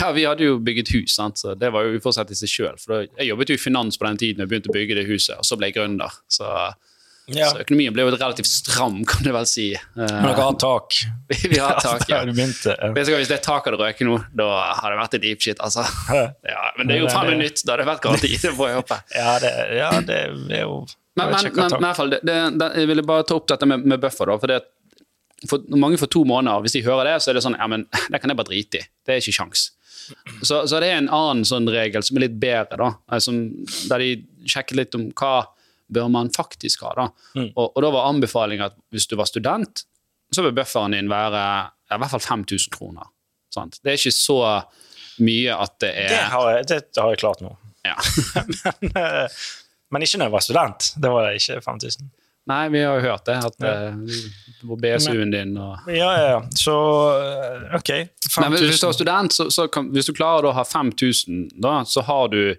[0.00, 1.38] Ja, vi hadde jo bygget hus, sant?
[1.40, 2.76] så det var jo uforsett i seg sjøl.
[3.16, 5.46] Jeg jobbet jo i finans på den tiden jeg begynte å bygge det huset, og
[5.48, 6.12] så ble jeg gründer.
[6.28, 6.44] Så,
[7.28, 7.48] Ja.
[7.52, 9.70] så økonomien ble jo relativt stram, kan du vel si.
[9.96, 10.98] Men dere har tak.
[11.52, 12.20] vi har tak, ja.
[12.28, 12.76] Begynte.
[12.76, 12.92] ja.
[12.92, 15.84] Hvis det taket hadde røket nå, da hadde det vært et deep shit, altså.
[16.12, 18.32] Ja, men det er jo faen meg nytt, da hadde det vært garanti.
[18.44, 19.00] Det får jeg håpe.
[19.16, 20.82] Ja, det, ja, det er jo
[21.18, 23.68] Men, men, men, men i hvert fall, det, det, jeg ville bare ta opp dette
[23.68, 24.30] med, med buffer.
[24.30, 24.60] da, for det,
[25.50, 27.86] for Mange for to måneder, hvis de hører det, så er det sånn ja, men
[28.12, 28.88] det kan jeg bare drite i.
[29.06, 29.68] Det er ikke kjangs.
[30.40, 33.42] Så, så det er en annen sånn regel som er litt bedre, da, eh, som,
[33.90, 34.12] der de
[34.48, 35.34] sjekket litt om hva
[35.92, 36.94] bør man faktisk ha.
[36.96, 37.06] da.
[37.36, 37.50] Mm.
[37.54, 39.84] Og, og da var anbefalingen at hvis du var student,
[40.34, 41.44] så bør bufferen din være
[41.88, 43.08] ja, i hvert fall 5000 kroner.
[43.54, 43.80] Sant?
[43.80, 44.40] Det er ikke så
[45.24, 47.54] mye at det er det, har jeg, det har jeg klart nå.
[47.88, 47.96] ja.
[48.84, 49.40] men, eh,
[49.92, 50.88] men ikke når jeg var student.
[50.96, 52.10] Det var det ikke 5000.
[52.48, 53.36] Nei, vi har jo hørt det.
[53.44, 53.72] At ja.
[54.68, 56.38] på BSU-en din og Ja, ja, ja.
[56.56, 56.76] Så
[57.20, 57.90] eh, OK.
[58.40, 61.82] Men hvis du er student, så, så kan, hvis du klarer å ha 5000, da,
[61.84, 62.56] så har du,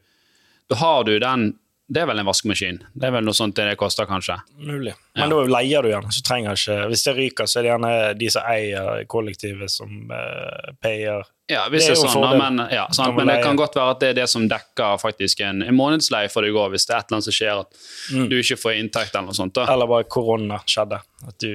[0.70, 1.52] da har du den
[1.90, 2.84] Det er vel en vaskemaskin?
[2.94, 4.38] Det er vel noe sånt det koster, kanskje?
[4.62, 4.94] Mulig.
[5.18, 7.94] Men da leier du gjerne, Så trenger ikke Hvis det ryker, så er det gjerne
[8.20, 11.26] de som eier kollektivet, som uh, payer.
[11.50, 13.40] Ja, hvis Det det er er, jo en sånn, da, men, ja, sant, men det
[13.44, 16.54] kan godt være at det er det som dekker faktisk en, en månedsleie for deg
[16.54, 17.80] òg, hvis det er et eller annet som skjer at
[18.14, 18.28] Mm.
[18.30, 19.54] du ikke får inntekt eller noe sånt.
[19.58, 19.66] da.
[19.74, 21.00] Eller bare korona skjedde.
[21.28, 21.50] At du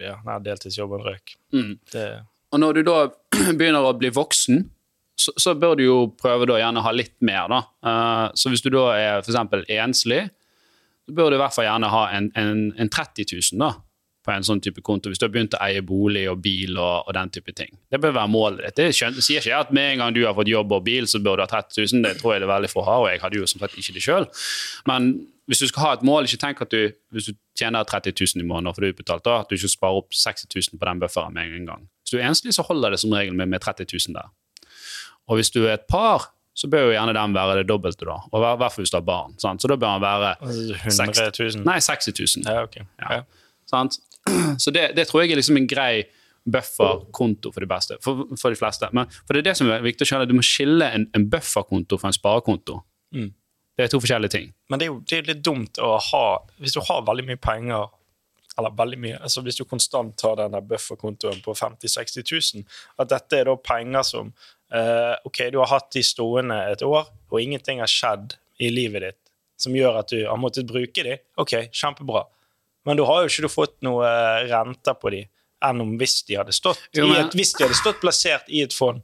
[0.00, 1.34] Ja, deltidsjobben røk.
[1.52, 1.78] Mm.
[1.92, 2.06] Det,
[2.52, 2.96] Og når du da
[3.58, 4.68] begynner å bli voksen,
[5.20, 7.48] så, så bør du jo prøve da gjerne ha litt mer.
[7.50, 7.60] da.
[7.84, 9.36] Uh, så hvis du da er f.eks.
[9.68, 10.30] enslig,
[11.06, 13.74] så bør du i hvert fall gjerne ha en, en, en 30 000 da,
[14.24, 17.06] på en sånn type konto, hvis du har begynt å eie bolig og bil og,
[17.08, 17.70] og den type ting.
[17.90, 18.76] Det bør være målet ditt.
[18.76, 21.06] Det skjøn- sier ikke jeg at med en gang du har fått jobb og bil,
[21.08, 22.02] så bør du ha 30 000.
[22.04, 23.94] Det tror jeg det er veldig få har, og jeg hadde jo som sagt ikke
[23.96, 24.26] det sjøl.
[24.90, 25.08] Men
[25.48, 28.44] hvis du skal ha et mål, ikke tenk at du, hvis du tjener 30 000
[28.44, 31.00] i måneden får det utbetalt, da, at du ikke sparer opp 60 000 på den
[31.02, 31.88] bufferen med en gang.
[32.04, 34.28] Hvis du er enslig, så holder det som regel med, med 30 000 der.
[35.30, 38.18] Og hvis du er et par, så bør jo gjerne den være det dobbelte, da.
[38.30, 39.34] Og i hvert fall hvis du har barn.
[39.40, 39.62] Sant?
[39.62, 41.64] Så da bør den være 100 000?
[41.66, 42.46] Nei, 60 000.
[42.46, 42.84] Ja, okay.
[43.00, 43.20] Ja.
[43.70, 43.98] Sant?
[44.62, 46.06] Så det, det tror jeg er liksom en grei
[46.50, 48.88] bufferkonto for de beste, for, for de fleste.
[48.96, 51.26] Men for det er det som er viktig å skjønne, du må skille en, en
[51.30, 52.80] bufferkonto fra en sparekonto.
[53.16, 53.30] Mm.
[53.76, 54.50] Det er to forskjellige ting.
[54.68, 56.24] Men det er jo det er litt dumt å ha
[56.60, 57.88] Hvis du har veldig mye penger
[58.58, 62.26] eller veldig mye, altså Hvis du konstant tar denne bufferkontoen på 50 000-60
[62.58, 62.66] 000,
[63.00, 64.32] at dette er da penger som
[64.74, 69.06] uh, Ok, du har hatt de stående et år, og ingenting har skjedd i livet
[69.06, 69.20] ditt
[69.60, 71.18] som gjør at du har måttet bruke de.
[71.40, 72.24] Ok, kjempebra.
[72.86, 75.24] Men du har jo ikke du fått noe eh, renter på de
[75.68, 78.46] enn om hvis de hadde stått Jo, i men- et, hvis de hadde stått plassert
[78.48, 79.02] i et fond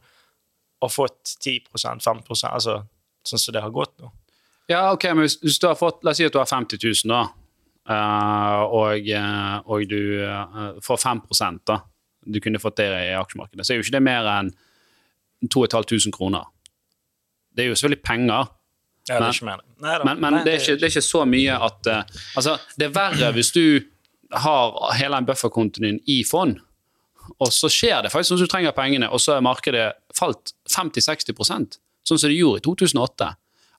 [0.84, 2.78] og fått 10% 5% altså
[3.26, 4.10] sånn som det har gått nå.
[4.68, 6.78] Ja, ok, men hvis, hvis du har fått, La oss si at du har 50
[6.82, 7.20] 000, da,
[7.92, 11.80] eh, og, eh, og du får 5 da.
[12.26, 13.62] Du kunne fått det i aksjemarkedet.
[13.66, 14.48] Så er jo ikke det mer enn
[15.52, 16.44] 2500 kroner.
[17.54, 18.48] Det er jo selvfølgelig penger,
[19.06, 19.60] Ja, det er ikke mer
[20.02, 22.88] men, men Nei, det, er ikke, det er ikke så mye at uh, Altså, det
[22.88, 23.64] er verre hvis du
[24.34, 26.56] har hele en bufferkontoen din i fond,
[27.38, 29.84] og så skjer det faktisk sånn at du trenger pengene, og så er markedet
[30.16, 33.30] falt 50-60% sånn som det gjorde i 2008.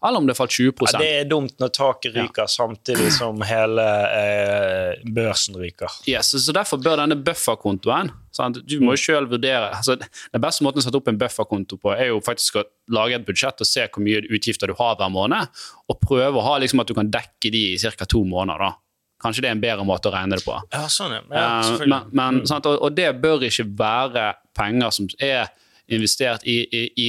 [0.06, 3.86] eller om det falt 20 Ja, det er dumt når taket ryker samtidig som hele
[4.14, 6.00] eh, børsen ryker.
[6.10, 8.62] Yes, så Derfor bør denne bufferkontoen sant?
[8.70, 11.94] Du må jo selv vurdere altså, Den beste måten å sette opp en bufferkonto på,
[11.96, 15.14] er jo faktisk å lage et budsjett og se hvor mye utgifter du har hver
[15.14, 15.50] måned,
[15.88, 18.06] og prøve å ha liksom, at du kan dekke de i ca.
[18.06, 18.68] to måneder.
[18.68, 18.74] da.
[19.22, 20.56] Kanskje det er en bedre måte å regne det på.
[20.74, 21.24] Ja, sånn, ja.
[21.34, 22.68] ja Eh, men, men, sant?
[22.70, 25.50] Og, og det bør ikke være penger som er
[25.88, 27.08] investert i, i, i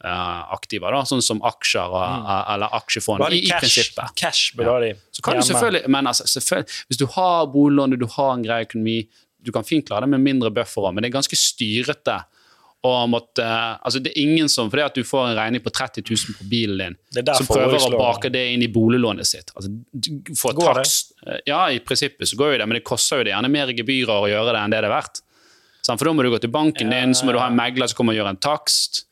[0.00, 4.16] risikoaktiver, da, sånn som aksjer og, eller aksjefond, i, cash, prinsippet.
[4.16, 8.06] cash bør du Så kan du selvfølgelig, men altså, selvfølgelig, hvis du har boliglån, du
[8.16, 9.08] har en grei økonomi,
[9.40, 12.20] du kan fint klare det med mindre buffer, men det er ganske styrete.
[12.80, 16.00] Og måtte, altså det er ingen som, fordi at du får en regning på 30
[16.00, 19.52] 000 på bilen din, som prøver å bake det inn i boliglånet sitt.
[19.52, 19.68] Altså,
[20.32, 21.12] for takst.
[21.44, 24.24] Ja, i prinsippet så går jo det, men det koster jo det gjerne mer gebyrer
[24.24, 25.20] å gjøre det enn det det er verdt.
[25.90, 27.98] For da må du gå til banken din, så må du ha en megler som
[27.98, 29.04] kommer og gjør en takst.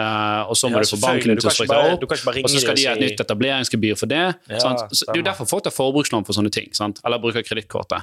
[0.00, 2.74] Eh, og så må Ja, du få banken til å bare- opp, og så skal
[2.78, 4.22] de ha et nytt etableringsgebyr for det.
[4.48, 4.80] Ja, sant?
[4.90, 6.72] Så det er jo derfor folk tar forbrukslån for sånne ting.
[6.74, 7.00] Sant?
[7.04, 8.02] Eller bruker kredittkortet.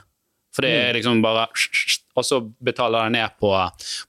[0.53, 0.89] For det Mm.
[0.89, 1.47] er liksom bare
[2.17, 3.49] Og så betaler de ned på,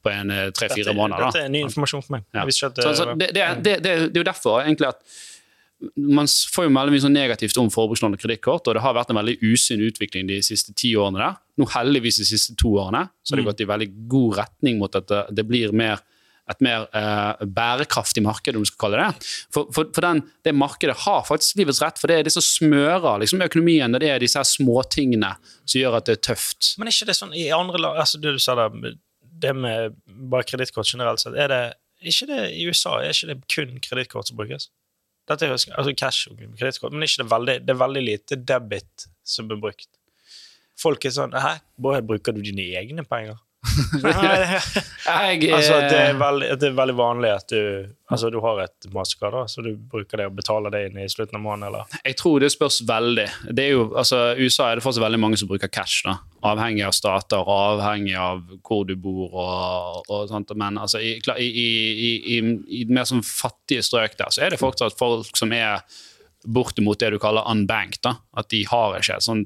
[0.03, 1.27] på en eh, tre-fire måneder.
[1.31, 2.23] dette er ny informasjon for meg.
[2.33, 2.41] Ja.
[2.47, 5.03] At Så, det, så det, det, det, det, det er jo derfor egentlig at
[5.97, 9.11] man får jo veldig mye sånn negativt om forbrukslån og kredittkort, og det har vært
[9.13, 11.37] en veldig usunn utvikling de siste ti årene der.
[11.61, 13.51] Nå heldigvis de siste to årene så har det Mm.
[13.53, 16.01] gått i veldig god retning mot at det blir mer
[16.53, 19.29] et mer eh, bærekraftig marked, om du skal kalle det.
[19.55, 22.45] For, for, for den, det markedet har faktisk livets rett, for det er det som
[22.45, 25.35] smører liksom, økonomien, og det er disse her småtingene
[25.65, 26.73] som gjør at det er tøft.
[26.79, 28.97] Men er ikke det sånn i andre land altså du sa det,
[29.43, 29.99] det med
[30.31, 31.63] bare kredittkort generelt sett, er det
[32.09, 34.69] ikke det i USA er ikke det kun kredittkort som brukes?
[35.29, 39.09] Dette er altså cash og kredittkort, men ikke det, veldig, det er veldig lite debit
[39.27, 39.91] som blir brukt.
[40.79, 43.41] Folk er sånn Hæ, bare bruker du dine egne penger?
[45.09, 47.63] Jeg, altså, det, er eh, veldig, det er veldig vanlig at du
[48.09, 51.09] Altså, du har et mastercard, da, så du bruker det og betaler det inn i
[51.13, 53.27] slutten av måneden, eller Jeg tror det spørs veldig.
[53.53, 56.07] Det er jo, altså, USA er det fortsatt veldig mange som bruker cash.
[56.07, 56.15] da.
[56.49, 59.27] Avhengig av stater og avhengig av hvor du bor.
[59.29, 60.55] og, og sånt.
[60.57, 61.69] Men altså, i, i,
[62.39, 62.41] i,
[62.79, 65.85] i mer sånn fattige strøk der, så er det fortsatt folk som er
[66.49, 68.01] bortimot det du kaller unbanked.
[68.09, 68.17] da.
[68.41, 69.45] At de har ikke sånn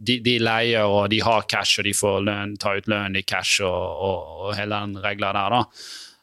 [0.00, 3.22] de, de leier og de har cash, og de får lønn, ta ut lønn i
[3.28, 5.56] cash og, og, og hele den regla der.
[5.58, 5.64] da.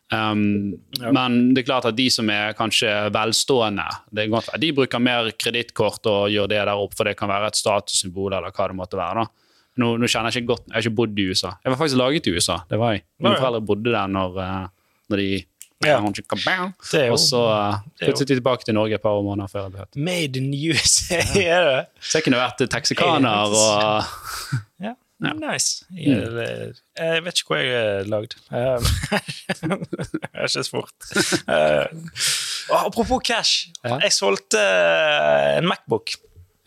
[0.08, 0.72] Um,
[1.12, 3.84] Men det er klart at de som er kanskje velstående,
[4.16, 7.50] det godt, de bruker mer kredittkort og gjør det der opp, for det kan være
[7.52, 9.26] et statussymbol eller hva det måtte være.
[9.26, 9.44] da.
[9.78, 11.52] Nå, nå kjenner Jeg ikke godt, jeg har ikke bodd i USA.
[11.62, 12.56] Jeg var faktisk laget i USA.
[12.72, 13.04] det var jeg.
[13.20, 13.44] Mine Ja, ja.
[13.44, 14.68] foreldre bodde der når, eh,
[15.12, 15.28] når de
[15.86, 16.00] Ja.
[16.02, 17.42] Og så
[18.02, 20.00] flyttet de tilbake til Norge et par måneder før jeg ble født.
[20.08, 21.84] Made in USA, er det?
[22.02, 24.04] Så jeg kunne vært teksikaner og
[24.82, 25.32] Ja, Ja.
[25.34, 25.86] nice.
[25.98, 28.36] Jeg, jeg vet ikke hvor jeg er lagd.
[28.52, 28.80] Jeg
[29.62, 31.08] har ikke spurt.
[31.50, 31.86] Uh,
[32.86, 33.70] apropos cash.
[33.84, 33.98] Ja.
[34.04, 34.62] Jeg solgte
[35.58, 36.14] en Macbook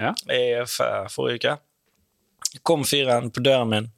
[0.01, 0.15] Ja.
[0.33, 1.57] i forrige uke.
[2.67, 3.91] Kom fyren på døren min,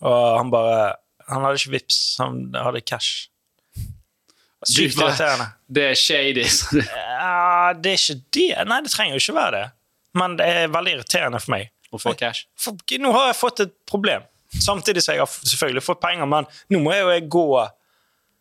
[0.00, 0.94] og han bare
[1.30, 3.28] Han hadde ikke vips, han hadde cash.
[4.68, 5.46] Sykt irriterende.
[5.72, 6.44] Det er shady.
[6.84, 8.48] Ja, det er ikke det.
[8.68, 9.66] Nei, det trenger jo ikke være det.
[10.20, 11.70] Men det er veldig irriterende for meg.
[11.90, 12.44] Å få cash.
[12.60, 14.26] For, nå har jeg fått et problem.
[14.50, 17.44] Samtidig som jeg har selvfølgelig fått penger, men nå må jeg jo gå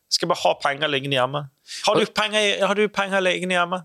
[0.10, 1.42] Skal jeg bare ha penger liggende hjemme?
[1.86, 3.84] Har du penger, har du penger liggende hjemme?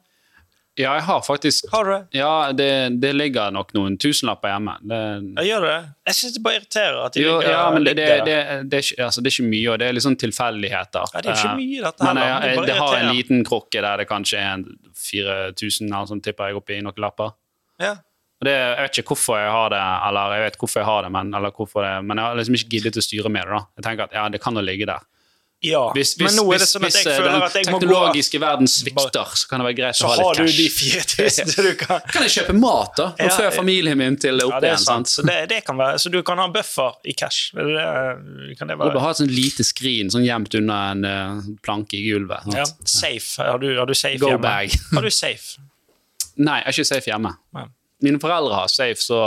[0.74, 2.18] Ja, jeg har faktisk Har du det?
[2.18, 2.66] Ja, det,
[2.98, 4.74] det ligger nok noen tusenlapper hjemme.
[4.82, 4.98] Det,
[5.36, 5.76] Ja, gjør det?
[6.10, 8.38] Jeg syns det bare irriterer at de jo, ligger, ja, men det, ligger det,
[8.72, 11.12] det, er altså, det er ikke mye, og det er litt sånn tilfeldigheter.
[11.14, 13.84] Ja, det er ikke Eh, mye, dette Men jeg, jeg, det har en liten krukke
[13.86, 14.66] der det kanskje er en
[15.04, 17.36] 4000 eller sånn, tipper jeg, oppi noen lapper.
[17.82, 17.94] Ja.
[18.42, 21.06] Og det, jeg vet ikke hvorfor jeg har det, eller jeg vet hvorfor jeg har
[21.06, 23.54] det, men, eller hvorfor det, men jeg har liksom ikke giddet å styre med det.
[23.54, 23.62] da.
[23.78, 25.06] Jeg tenker at ja, det kan jo ligge der.
[25.64, 25.80] Ja.
[25.96, 27.80] Hvis, men nå er det hvis, sånn at jeg eh, føler at jeg må gå
[27.84, 30.58] teknologiske verden svikter, så kan det være greit å ha har litt du cash.
[30.60, 33.06] de 4000 du kan Kan jeg kjøpe mat, da?
[33.18, 33.50] Nå Ja, ja.
[33.56, 34.84] familien min til opp Ja, det er igjen?
[34.84, 35.10] sant.
[35.10, 35.12] sant?
[35.16, 37.50] Så, det, det kan være, så du kan ha buffer i cash.
[37.56, 38.90] Det- Kan det være?
[38.90, 42.44] du bør ha et sånt lite skrin sånn gjemt under en uh, planke i gulvet.
[42.50, 42.56] sant?
[42.60, 42.64] Ja.
[42.84, 43.42] Safe.
[43.42, 44.42] Har du, har du safe Go hjemme?
[44.44, 44.74] bag.
[44.94, 45.60] Har du safe?
[46.36, 47.30] Nei, jeg er ikke safe hjemme.
[47.54, 47.68] Nei.
[48.04, 49.18] Mine foreldre har safe, så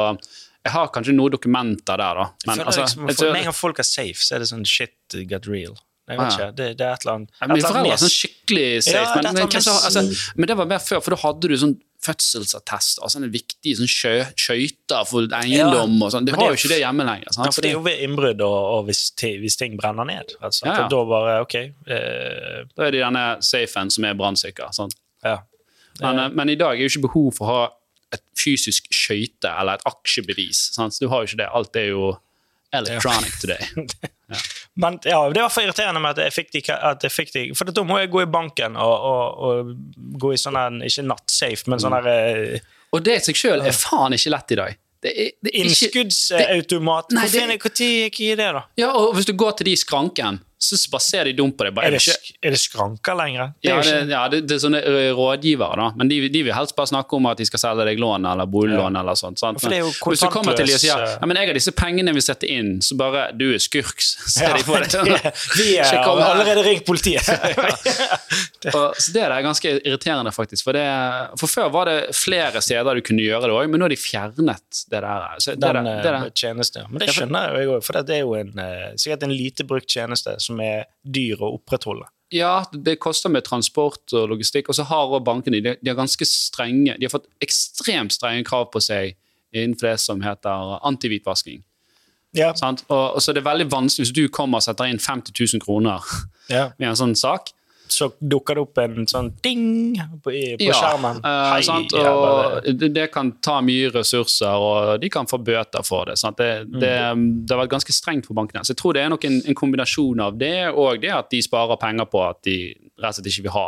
[0.68, 2.26] jeg har kanskje noen dokumenter der, da.
[2.46, 4.66] Men Men, altså, liksom, jeg for, en gang folk er safe, så er det sånn
[4.68, 5.78] shit got real.
[6.08, 8.68] Jeg vet Ah, ikke, det, det er et eller annet Mine foreldre er sånn skikkelig
[8.86, 10.04] safe, Ja, men, det men, annet altså,
[10.38, 11.74] men det var mer før, for da hadde du sånn
[12.08, 16.28] fødselsattest og sånne viktige sånn skjø- skøyter for eiendom og sånn.
[16.28, 17.34] Du har jo ikke det hjemme lenger.
[17.36, 17.48] Sant?
[17.50, 19.02] Ja, for det er jo ved innbrudd og, og hvis,
[19.42, 20.36] hvis ting brenner ned.
[20.40, 20.88] Altså, Ja, ja.
[20.94, 21.56] Da bare OK.
[21.58, 24.70] Eh, Da er det denne safen som er brannsikker.
[25.26, 25.38] ja.
[26.00, 27.68] Men, eh, men i dag er jo ikke behov for å ha
[28.14, 30.68] et fysisk skøyte eller et aksjebevis.
[30.78, 30.96] Sant?
[31.02, 31.50] Du har jo ikke det.
[31.52, 32.14] Alt er jo
[32.76, 33.68] electronic today.
[34.82, 37.70] Men ja, det var for irriterende med at jeg fikk de, jeg fikk de For
[37.72, 41.82] da må jeg gå i banken og, og, og gå i sånn ikke nattsafe, men
[41.82, 42.68] sånn her mm.
[42.96, 44.76] Og det i seg sjøl er faen ikke lett i dag.
[45.04, 47.12] Det er, det er ikke, innskuddsautomat.
[47.14, 48.64] Nei, Når det- gikk jeg i det, da?
[48.80, 51.74] ja, og hvis du går til de skranken, så bare ser de dumt på deg.
[51.76, 53.54] Bare, Er det, ikke- er det skranker lenger?
[53.62, 54.82] Det Ja, det, ja det, det er sånne
[55.14, 55.92] rådgivere, da.
[55.96, 58.46] Men de, de vil helst bare snakke om at de skal selge deg lån eller
[58.50, 58.96] boliglån.
[58.98, 59.38] eller sånt.
[59.40, 59.62] Sant?
[59.64, 62.22] Men hvis du kommer til de og sier ja, men jeg har disse pengene vi
[62.26, 64.92] setter inn, så bare du er skurk, ser Ja, de på det.
[65.24, 67.28] det- Vi er, allerede ringt politiet.
[68.76, 70.64] Og, så det er ganske irriterende, faktisk.
[70.66, 70.86] For, det,
[71.40, 74.00] for før var det flere steder du kunne gjøre det òg, men nå har de
[74.00, 75.28] fjernet det der.
[75.44, 78.90] Så Den der, eh, Men det skjønner jeg jo, for det er jo en, eh,
[79.00, 82.08] sikkert en lite brukt tjeneste som er dyr å opprettholde.
[82.34, 84.68] Ja, det koster med transport og logistikk.
[84.68, 88.44] Og så har også bankene de, de har ganske strenge, de har fått ekstremt strenge
[88.48, 89.16] krav på seg
[89.56, 91.64] innenfor det som heter antihvitvasking.
[92.36, 95.32] Ja, Og, og så er det veldig vanskelig hvis du kommer og setter inn 50
[95.32, 96.04] 000 kroner
[96.52, 96.68] ja.
[96.80, 97.54] med en sånn sak.
[97.94, 101.20] Så dukker det opp en sånn ding på, på skjermen.
[101.24, 101.94] eh, Hei, sant?
[101.98, 106.18] Og det, det kan ta mye ressurser, og de kan få bøter for det.
[106.38, 106.94] Det, det,
[107.48, 108.64] det har vært ganske strengt for bankene.
[108.68, 111.42] Så jeg tror det er nok en, en kombinasjon av det, og det at de
[111.46, 112.58] sparer penger på at de
[112.98, 113.68] rett og slett ikke vil ha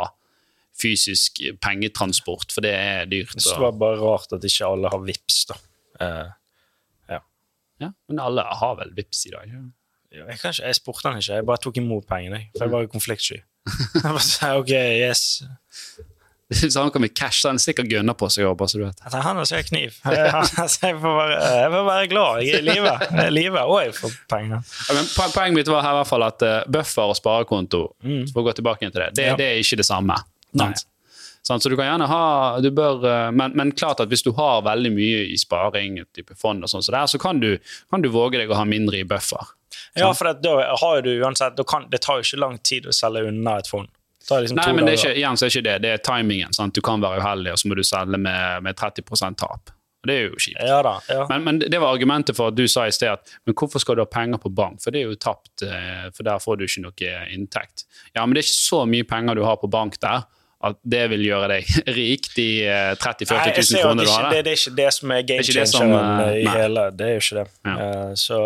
[0.80, 3.34] fysisk pengetransport, for det er dyrt.
[3.36, 5.58] Det var bare rart at ikke alle har vips da.
[6.00, 6.28] Uh,
[7.80, 9.48] ja, men alle har vel vips i dag.
[9.48, 9.60] Ja.
[10.10, 12.40] Ja, Jeg, ikke, jeg spurte han ikke, jeg bare tok imot pengene.
[12.56, 13.36] For jeg var jo konfliktsky.
[14.40, 15.24] Jeg ok, yes.
[16.50, 18.48] Så han kan med cash, han sikkert gunner på seg.
[18.58, 19.02] Bare, så du vet.
[19.04, 19.98] Jeg Han har sikkert kniv.
[20.10, 22.40] Jeg, altså, får bare, jeg får være glad.
[22.42, 22.94] Jeg er i live.
[23.06, 24.72] Jeg er live, og jeg får penger.
[24.88, 27.82] Ja, men Poenget mitt var her i hvert fall at eh, buffer og sparekonto
[28.32, 29.36] for å gå tilbake til det, det, Ja.
[29.38, 30.18] det er ikke det samme.
[31.42, 32.24] Sant, så du kan gjerne ha
[32.60, 36.34] du bør, eh, men, men klart at hvis du har veldig mye i sparing, type
[36.38, 37.54] fond, og sånn, så, der, så kan du,
[37.94, 39.54] kan du våge deg å ha mindre i buffer.
[39.98, 43.26] Ja, for da har du uansett kan, Det tar jo ikke lang tid å selge
[43.28, 43.88] unna et fond.
[44.30, 45.76] Liksom Nei, men det er ikke, igjen så er ikke det.
[45.82, 46.54] Det er timingen.
[46.54, 46.74] Sant?
[46.76, 49.72] Du kan være uheldig, og så må du selge med, med 30 tap.
[50.06, 50.60] Det er jo kjipt.
[50.64, 50.94] Ja da.
[51.12, 51.24] ja.
[51.28, 53.98] Men, men det var argumentet for at du sa i sted at men hvorfor skal
[53.98, 56.64] du ha penger på bank, for det er jo tapt, eh, for der får du
[56.64, 57.84] ikke noe inntekt.
[58.14, 60.24] Ja, men det er ikke så mye penger du har på bank der
[60.60, 64.12] at det vil gjøre deg rik, de eh, 30 Nei, 000-40 jeg 000 kronene du
[64.12, 64.42] har det, der.
[64.42, 66.56] det er ikke det som er game er changeren eh, i nei.
[66.58, 67.46] hele Det er jo ikke det.
[67.64, 67.76] Ja.
[67.80, 68.40] Uh, så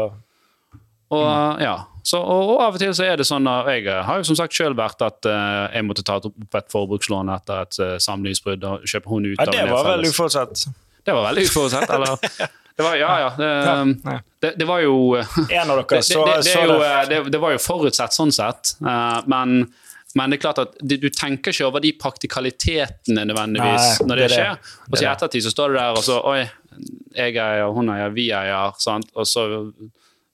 [1.15, 1.75] Og, ja.
[2.03, 4.39] så, og, og av og til så er det sånn at Jeg har jo som
[4.39, 8.67] sagt selv vært at uh, jeg måtte ta opp et forbrukslån etter et uh, samlivsbrudd
[8.71, 10.67] og kjøpe hund ut ja, det var vel uforutsett.
[11.05, 12.53] Det var veldig uforutsett, eller?
[12.77, 13.33] Det var, ja, ja.
[13.39, 14.21] Det, Ja.
[14.41, 17.07] det, det var jo En av det, dere så, det, det, så jo, det.
[17.09, 19.61] det, det var jo forutsett sånn sett, eh, men,
[20.19, 24.25] men det er klart at du tenker ikke over de praktikalitetene nødvendigvis Nei, når det,
[24.27, 24.73] er skjer.
[24.91, 26.41] Og så i er ettertid så står du der og så Oi,
[27.15, 28.75] jeg eier, hun eier, vi eier.
[28.83, 29.13] Sant?
[29.15, 29.47] Og så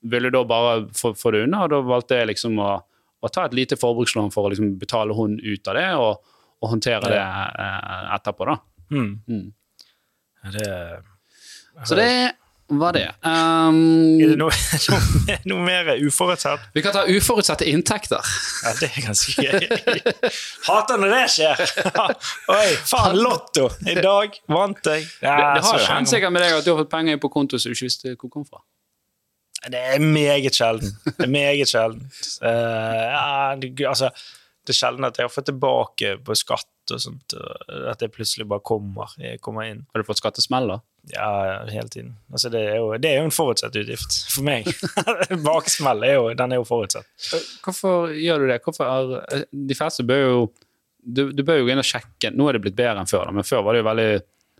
[0.02, 2.72] ville da bare få, få det unna, og da valgte jeg liksom å,
[3.20, 6.74] å ta et lite forbrukslån for å liksom betale hun ut av det, og, og
[6.74, 8.58] håndtere det eh, etterpå, da.
[8.90, 9.10] Mm.
[9.28, 9.48] Mm.
[10.56, 10.68] det
[11.84, 12.12] Så det
[12.70, 13.06] var det.
[13.26, 16.68] Um, Er det noe, noe, noe mer uforutsett?
[16.74, 18.22] vi kan ta uforutsette inntekter.
[18.62, 20.02] Ja, det er ganske gøy.
[20.68, 21.62] Hater når det skjer!
[22.60, 23.66] Oi, faen, Lotto!
[23.90, 25.08] I dag vant jeg.
[25.18, 27.32] Ja, Det, det har jo hendt sikkert med deg at du har fått penger på
[27.32, 28.62] konto som du ikke visste hvor kom fra.
[29.68, 30.92] Det er meget sjelden.
[31.04, 32.04] Det er meget sjelden.
[32.40, 34.08] Uh, ja, det, altså,
[34.64, 37.34] det er sjelden at jeg har fått tilbake på skatt og sånt.
[37.90, 39.12] At det plutselig bare kommer.
[39.44, 39.84] Kommer inn.
[39.92, 40.80] Har du fått skattesmell, da?
[41.12, 42.16] Ja, ja, hele tiden.
[42.32, 44.68] Altså, det, er jo, det er jo en forutsett utgift for meg.
[45.46, 47.08] Baksmell er jo, den er jo forutsett.
[47.64, 48.60] Hvorfor gjør du det?
[48.64, 50.42] Hvorfor er, de fleste bør jo
[51.00, 52.32] du, du bør jo gå inn og sjekke.
[52.34, 54.08] Nå er det blitt bedre enn før, da, men før var det jo veldig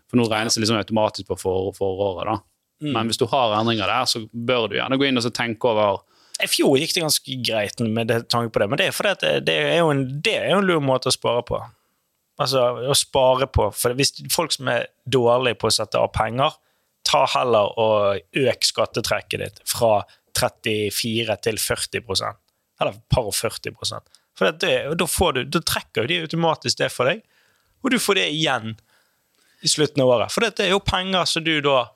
[0.09, 2.31] For nå regnes det liksom automatisk på for, foråret.
[2.31, 2.39] da.
[2.81, 5.69] Men hvis du har endringer der, så bør du gjerne gå inn og så tenke
[5.69, 6.01] over
[6.41, 9.13] I fjor gikk det ganske greit med det, tanke på det, men det er fordi
[9.13, 11.59] at det, er en, det er jo en lur måte å spare på.
[12.41, 13.67] Altså å spare på.
[13.77, 16.55] For hvis folk som er dårlige på å sette av penger,
[17.05, 19.99] ta heller og øk skattetrekket ditt fra
[20.37, 22.37] 34 til 40%
[22.81, 23.75] Eller par og 40
[24.37, 27.21] For det, da, får du, da trekker de automatisk det for deg,
[27.81, 28.75] og du får det igjen
[29.61, 30.33] i slutten av året.
[30.33, 31.91] For det er jo penger som du da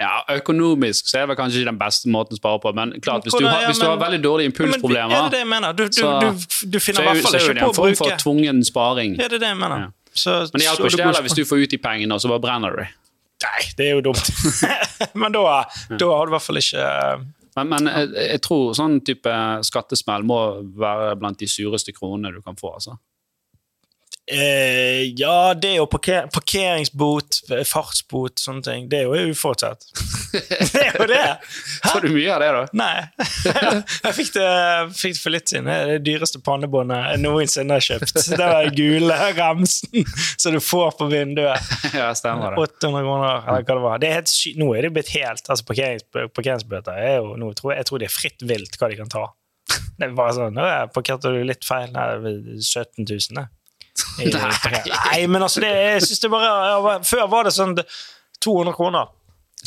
[0.00, 2.94] Ja, Økonomisk så er det vel kanskje ikke den beste måten å spare på, men
[3.04, 5.72] klart, hvis du har, hvis du har veldig dårlige impulsproblemer, Er det det?
[5.76, 7.68] Du, du, så- du, du finner i er, hvert fall så er ikke det på
[7.68, 9.18] en å form for bruke tvungen sparing.
[9.20, 9.84] Ja, det er det jeg mener.
[9.84, 9.90] Ja.
[10.14, 12.30] Så, Men det hjelper ikke det heller hvis du får ut de pengene, og så
[12.32, 12.96] bare brenner du dem.
[13.44, 14.26] Nei, det er jo dumt.
[15.20, 15.44] Men da,
[16.00, 16.82] da har du i hvert fall ikke
[17.56, 19.32] Men, men jeg, jeg tror sånn type
[19.66, 20.36] skattesmell må
[20.80, 22.74] være blant de sureste kronene du kan få.
[22.78, 22.96] altså.
[24.32, 28.88] Eh, Ja, det jo parker, parkeringsbot, fartsbot, sånne ting.
[28.90, 29.86] Det er jo uforutsett.
[30.30, 31.22] Det er jo det!
[31.90, 32.60] Får du mye av det, da?
[32.78, 32.98] Nei.
[34.04, 34.44] Jeg fikk det,
[34.94, 35.66] fikk det for litt siden.
[35.66, 38.14] Det er det dyreste pannebåndet jeg noensinne har kjøpt.
[38.30, 40.06] Det var den gule ramsen
[40.40, 41.72] som du får på vinduet.
[41.96, 42.62] Ja, stemmer det.
[42.62, 43.98] 800 kroner, eller hva det var.
[44.04, 47.50] Det er helt sy nå er det blitt helt altså Parkerings, Parkeringsbøter er jo nå,
[47.58, 49.26] tror jeg, jeg tror det er fritt vilt hva de kan ta.
[50.00, 51.90] Det er bare sånn Nå parkerte du litt feil.
[51.94, 53.48] Nei, det er 17 000, det.
[53.50, 53.59] I-
[54.18, 54.30] Nei.
[55.10, 57.76] Nei, men altså, det, jeg synes det bare Før var det sånn
[58.40, 59.10] 200 kroner.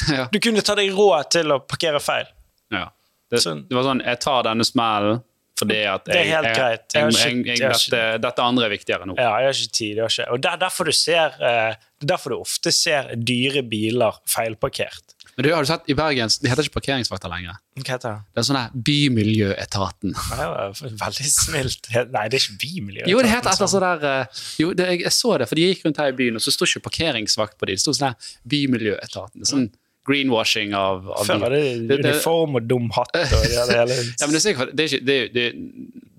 [0.09, 0.25] Ja.
[0.31, 2.25] Du kunne ta deg råd til å parkere feil.
[2.73, 2.87] Ja.
[3.29, 3.63] Det, Sånn.
[3.69, 5.21] det var sånn Jeg tar denne smellen
[5.57, 6.95] fordi at Det er helt jeg, greit.
[6.97, 9.13] Jeg ikke- dette, dette andre er viktigere nå.
[9.17, 9.99] Ja, jeg har ikke tid.
[10.01, 10.25] Ikke.
[10.33, 15.13] Og det er derfor du ser eh, er derfor du ofte ser dyre biler feilparkert.
[15.37, 17.55] Men du har du sett i Bergen, De heter ikke parkeringsvakter lenger.
[17.79, 18.19] Hva heter det?
[18.35, 20.13] Det er sånn her Bymiljøetaten.
[20.13, 21.89] Det var veldig snilt.
[22.13, 23.13] Nei, det er ikke Bymiljøetaten.
[23.13, 25.65] Jo, det heter etter sånn der eh, Jo, det, jeg, jeg så det, for de
[25.69, 27.79] gikk rundt her i byen, og så sto ikke parkeringsvakt på dem.
[27.79, 29.47] det sto sånn her Bymiljøetaten.
[29.49, 29.69] Sånn
[30.07, 34.33] greenwashing av, av Før var det uniform og dum hatt og det hele Ja, men
[34.35, 35.45] det er, sikkert, det, er ikke, det, er- det,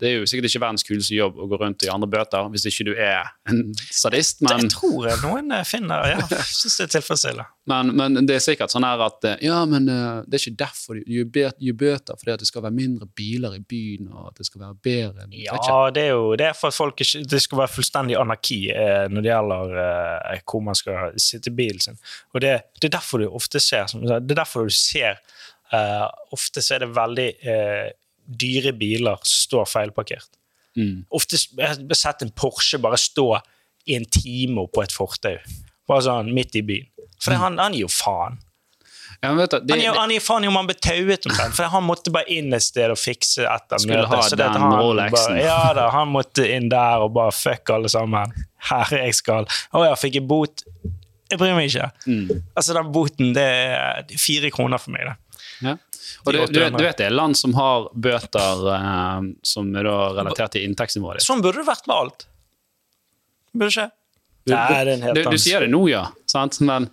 [0.00, 2.64] det er jo sikkert ikke verdens kuleste jobb å gå rundt i andre bøter hvis
[2.70, 3.60] ikke du er en
[3.94, 7.46] sadist, men, Det tror jeg noen eh, finner Ja, syns det er tilfredsstillende.
[7.70, 10.62] men, men det er sikkert sånn her at eh, Ja, men eh, det er ikke
[10.64, 14.32] derfor du gir bø- bøter, fordi at det skal være mindre biler i byen, og
[14.32, 15.28] at det skal være bedre.
[15.38, 15.58] Ja,
[15.94, 19.06] det er jo det er for at folk ikke, det skal være fullstendig anarki eh,
[19.12, 21.98] når det gjelder eh, hvor man skal sitte i bilen sin.
[22.34, 25.20] Og det, det er derfor du ofte ser som, Det er derfor du ser
[25.74, 27.86] Uh, Ofte så er det veldig eh,
[28.26, 30.30] dyre biler står feilparkert.
[30.76, 31.04] Mm.
[31.14, 33.28] Ofte jeg har sett en Porsche bare stå
[33.86, 35.36] i en time på et fortau.
[35.88, 36.88] Bare sånn midt i byen.
[37.22, 38.40] For han, han gir jo faen.
[39.22, 41.70] Ja, du, det, Han gir, han gir faen i om han ble tauet omtrent, for
[41.72, 44.64] han måtte bare inn et sted og fikse et av Skulle ha så den han
[45.14, 48.34] bare- Ja da, han måtte inn der og bare fuck alle sammen.
[48.68, 49.46] Her jeg skal.
[49.72, 50.64] Å ja, fikk jeg bot?
[51.30, 51.88] Jeg bryr meg ikke.
[52.06, 52.42] Mm.
[52.56, 53.46] Altså, den boten, det
[54.08, 55.16] det er fire kroner for meg, det.
[55.64, 55.76] Ja.
[56.26, 59.84] Og De du, du, du vet det er land som har bøter eh, som er
[59.88, 61.26] da relatert til inntektsnivået ditt.
[61.26, 62.26] Sånn burde det vært med alt.
[63.54, 63.90] Burde ikke?
[64.44, 66.06] Du, Nei, det er en helt du, du sier det nå, ja.
[66.28, 66.58] Sant?
[66.64, 66.88] Men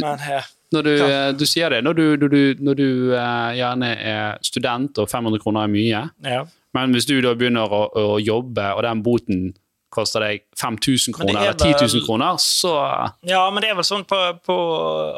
[0.00, 1.32] Men her når du, Ja.
[1.36, 5.42] du sier det når du, når du, når du eh, gjerne er student og 500
[5.42, 6.44] kroner er mye, Ja.
[6.72, 9.42] men hvis du da begynner å, å jobbe, og den boten
[9.92, 12.72] koster deg 5000 kroner er eller 10 000 kroner, så
[13.28, 14.56] Ja, men det er vel sånn på, på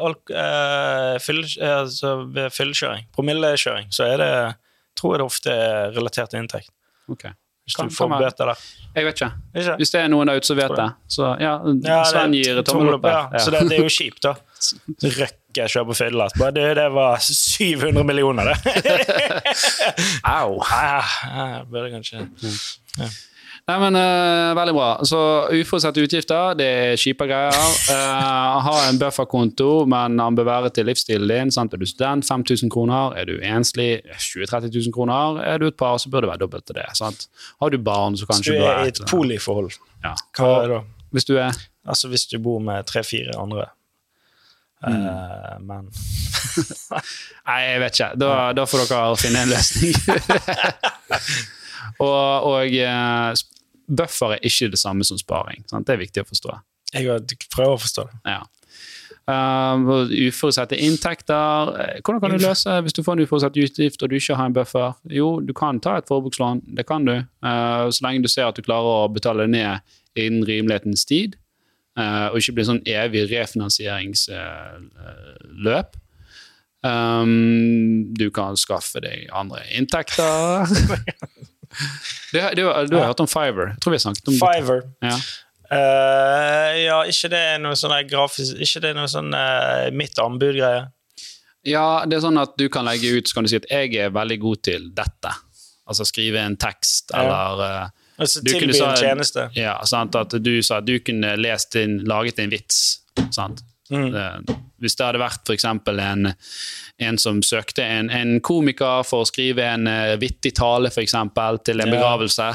[0.03, 2.17] uh, fyll, eh, altså
[2.53, 4.31] fyllekjøring, promillekjøring, så er det
[4.95, 6.71] tror jeg det ofte er relatert til inntekt.
[7.11, 7.25] Ok.
[7.65, 8.59] Hvis Kan- du får bøter der.
[8.95, 9.31] Jeg vet ikke.
[9.57, 9.75] Ikke?
[9.79, 12.93] Hvis det er noen der ute som vet det, så ja, Ja, Sven gir tommel
[12.93, 13.07] opp.
[13.09, 13.23] Ja.
[13.33, 13.39] Ja.
[13.41, 14.35] Så det, det er jo kjipt, da.
[15.01, 16.27] Røkke kjører på fylla.
[16.53, 18.75] Det, det var 700 millioner, det.
[20.37, 20.61] Au.
[20.61, 22.27] Ah, burde kanskje
[23.65, 24.87] Nei, men uh, Veldig bra.
[25.09, 27.71] Så uforutsette utgifter, det er kjipe greier.
[27.89, 31.53] Uh, ha en bufferkonto, men han bør være til livsstilen din.
[31.53, 31.73] Sant?
[31.73, 33.15] Er du student, 5000 kroner.
[33.17, 35.41] Er du enslig, 20 000-30 000 kroner.
[35.41, 36.85] Er du et par, så bør det være dobbelt til det.
[36.99, 37.25] Sant?
[37.61, 39.73] Har du barn, så kanskje du er i et poliforhold,
[40.05, 40.13] ja.
[40.37, 40.83] hva er det da?
[41.15, 43.67] Hvis du er Altså hvis du bor med tre-fire andre.
[44.87, 45.85] Eh, men
[47.47, 48.07] Nei, jeg vet ikke.
[48.21, 49.93] Da, da får dere finne en løsning.
[52.07, 52.77] og og
[53.87, 55.59] buffer er ikke det samme som sparing.
[55.69, 55.87] Sant?
[55.87, 56.49] Det er viktig å forstå.
[56.93, 57.05] jeg
[57.53, 58.17] prøver å forstå det.
[58.25, 58.41] Ja.
[59.25, 61.71] Uh, uforutsette inntekter.
[61.81, 64.45] Eh, Hvordan kan du løse hvis du får en uforutsett utgift og du ikke har
[64.45, 64.93] en buffer?
[65.09, 67.25] Jo, du kan ta et forbrukslån, det kan du.
[67.41, 69.79] Uh, så lenge du ser at du klarer å betale ned
[70.15, 71.35] innen rimelighetens tid.
[71.97, 75.95] uh, og ikke bli sånn evig refinansieringsløp.
[76.85, 80.69] Um, du kan skaffe deg andre inntekter.
[82.31, 83.07] du, har- du, har- ja.
[83.09, 83.73] hørt om Fiver?
[83.73, 84.41] Jeg tror vi har snakket om det.
[84.45, 84.81] Fiver.
[85.05, 85.17] Ja.
[85.65, 90.19] Uh, ja, ikke det er noe sånn grafisk Ikke det er noe sånn uh, mitt
[90.21, 90.83] anbud-greie?
[91.65, 93.95] Ja, det er sånn at du kan legge ut, så kan du si at jeg
[93.97, 95.31] er veldig god til dette.
[95.89, 97.23] Altså skrive en tekst, Ja.
[97.23, 99.47] eller uh, Altså Du tilby en tjeneste.
[99.57, 102.77] Ja, sant, at du sa at du kunne lest inn, laget en vits.
[103.35, 103.59] Sant?
[103.91, 104.13] Mm.
[104.79, 106.29] Hvis det hadde vært eksempel en,
[107.01, 111.83] en som søkte en, en komiker for å skrive en uh, vittig tale eksempel, til
[111.83, 112.47] en begravelse,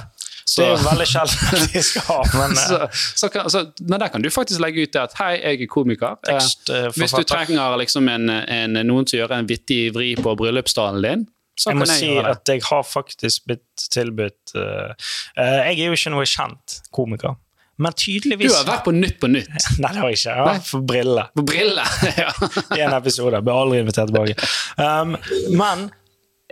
[0.51, 2.79] Det er jo veldig sjelden de skal ha, men eh, så,
[3.23, 5.71] så, kan, så men der kan du faktisk legge ut det at hei, jeg er
[5.71, 6.17] komiker.
[6.27, 10.35] Eh, Hvis du trenger liksom en, en, noen til å gjøre en vittig vri på
[10.41, 11.29] bryllupstalen din,
[11.61, 12.37] så Jeg kan jeg si gjøre det.
[12.39, 14.95] at jeg har faktisk blitt tilbudt uh,
[15.37, 17.37] uh, Jeg er jo ikke noe kjent komiker,
[17.81, 19.49] men tydeligvis Du har vært på Nytt på Nytt.
[19.83, 20.35] Nei, det har jeg ikke.
[20.37, 21.31] Jeg har for briller.
[21.37, 21.97] På briller!
[22.23, 22.29] ja.
[22.79, 23.41] i en episode.
[23.47, 24.37] Ble aldri invitert tilbake.
[24.77, 25.17] Um,
[25.57, 25.87] men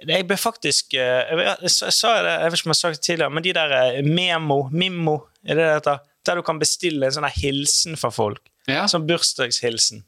[0.06, 1.32] jeg ble faktisk eh,
[1.64, 3.72] Jeg, sa- det, jeg vet ikke om jeg har sagt det tidligere, men de der
[3.80, 6.04] eh, memo, mimmo, er det det heter?
[6.28, 8.42] Der du kan bestille en sånn hilsen fra folk.
[8.70, 8.84] ja.
[8.90, 10.04] Sånn bursdagshilsen.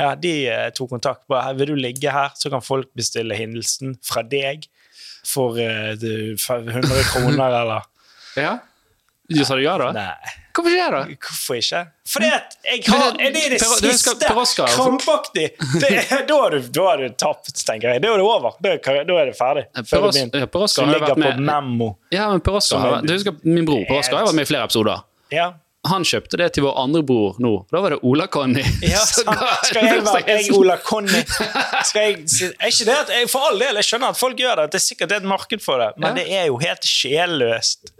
[0.00, 1.22] Ja, De eh, tok kontakt.
[1.30, 4.64] Bare, vil du ligge her, så kan folk bestille hilsen fra deg
[5.28, 7.88] for eh, du- for 100 kroner, eller
[8.40, 8.54] Ja?
[9.34, 9.90] Du sa du ja, da?
[9.96, 11.16] Nei, Hvorfor ikke det, da?
[11.26, 11.78] hvorfor ikke?
[12.12, 14.66] Fordi at jeg har, det- er det siste altså?
[14.68, 15.46] krampaktig!
[15.80, 15.92] Det
[16.28, 18.02] Da har du, da har du tapt, tenker jeg.
[18.04, 18.58] Da er det over.
[18.60, 19.64] Da er, det ferdig.
[19.72, 20.44] Per Før Os- det begynner.
[20.44, 21.94] ja, Per Oskar har vært med- memo.
[22.12, 24.50] Ja, men Per Oskar, er- du husker Min bror Per Oskar har vært med i
[24.52, 25.02] flere episoder.
[25.32, 25.52] Ja.
[25.88, 27.54] Han kjøpte det til vår andre bror nå.
[27.72, 28.62] Da var det Ola-Conny.
[28.86, 29.40] Ja, som sant.
[29.40, 30.52] ga Skal jeg være jeg.
[30.54, 31.24] Ola Conny?
[31.88, 32.26] Skal jeg,
[32.60, 34.76] er ikke det at jeg, For all del, jeg skjønner at folk gjør det, at
[34.76, 36.14] det er sikkert et marked for det, men Ja.
[36.20, 37.90] det er jo helt sjelløst.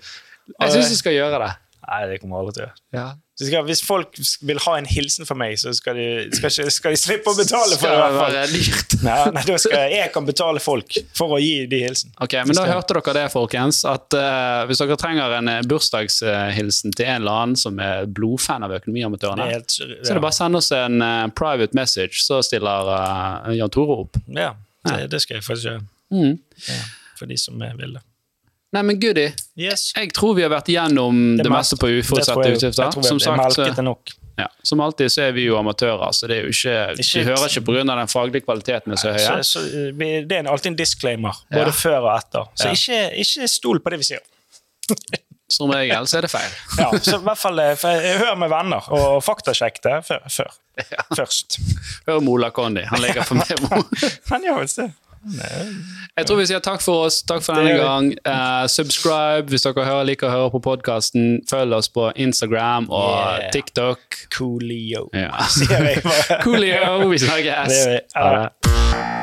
[0.58, 1.52] Jeg syns du skal gjøre det.
[1.82, 2.80] Nei, det kommer aldri til å gjøre.
[2.94, 3.04] Ja.
[3.42, 6.04] Skal, hvis folk vil ha en hilsen fra meg, så skal de,
[6.36, 7.96] skal, ikke- skal de slippe å betale for det.
[7.96, 8.94] Skal det være dyrt.
[9.02, 12.12] Nei, nei, da skal jeg, jeg kan betale folk for å gi de hilsen.
[12.22, 13.80] Ok, men Da hørte dere det, folkens.
[13.88, 18.62] At uh, Hvis dere trenger en eh, bursdagshilsen til en eller annen som er blodfan
[18.62, 19.58] av Det Økonomiamatørene, ja.
[19.66, 23.74] så er det bare å sende oss en uh, private message, så stiller uh, Jan
[23.74, 24.22] Tore opp.
[24.30, 24.52] ja,
[24.86, 25.84] det, det skal jeg faktisk gjøre.
[26.14, 26.38] Mm.
[26.68, 26.80] Ja,
[27.18, 28.06] for de som vil ville.
[28.72, 29.26] Nei, men goody.
[29.60, 29.90] Yes.
[29.96, 32.94] Jeg tror vi har vært gjennom det, Det meste på uforutsette utgifter.
[33.04, 34.12] Som sagt, nok.
[34.40, 37.24] ja, som alltid så er vi jo amatører, så det er jo ikke, Ikke- vi
[37.28, 37.82] hører ikke pga.
[37.84, 39.18] den faglige kvaliteten er så høy.
[39.42, 41.70] Så, så, eh, det er alltid en disclaimer, både Ja.
[41.82, 42.48] før og etter.
[42.56, 42.72] Så Ja.
[42.72, 44.20] ikke, ikke stol på det vi sier.
[45.52, 46.50] Som regel så er det feil.
[46.80, 50.50] Ja, så i hvert fall eh, Hør med venner, og faktasjekk det før, før.
[51.18, 51.58] først.
[52.08, 52.80] Hør Mola Kondi.
[52.88, 53.52] han ligger for meg.
[54.30, 54.92] Han gjør visst det.
[56.16, 57.20] Jeg tror vi sier takk for oss.
[57.28, 58.10] Takk for denne gang.
[58.26, 61.40] Uh, subscribe hvis dere hører, liker å høre på podkasten.
[61.50, 63.50] Følg oss på Instagram og Yeah.
[63.54, 64.00] TikTok.
[64.36, 65.30] Coolio, Ja.
[66.44, 67.68] Coolio, vi snakkes.
[67.68, 68.00] Det gjør vi.
[68.16, 69.21] Ha det.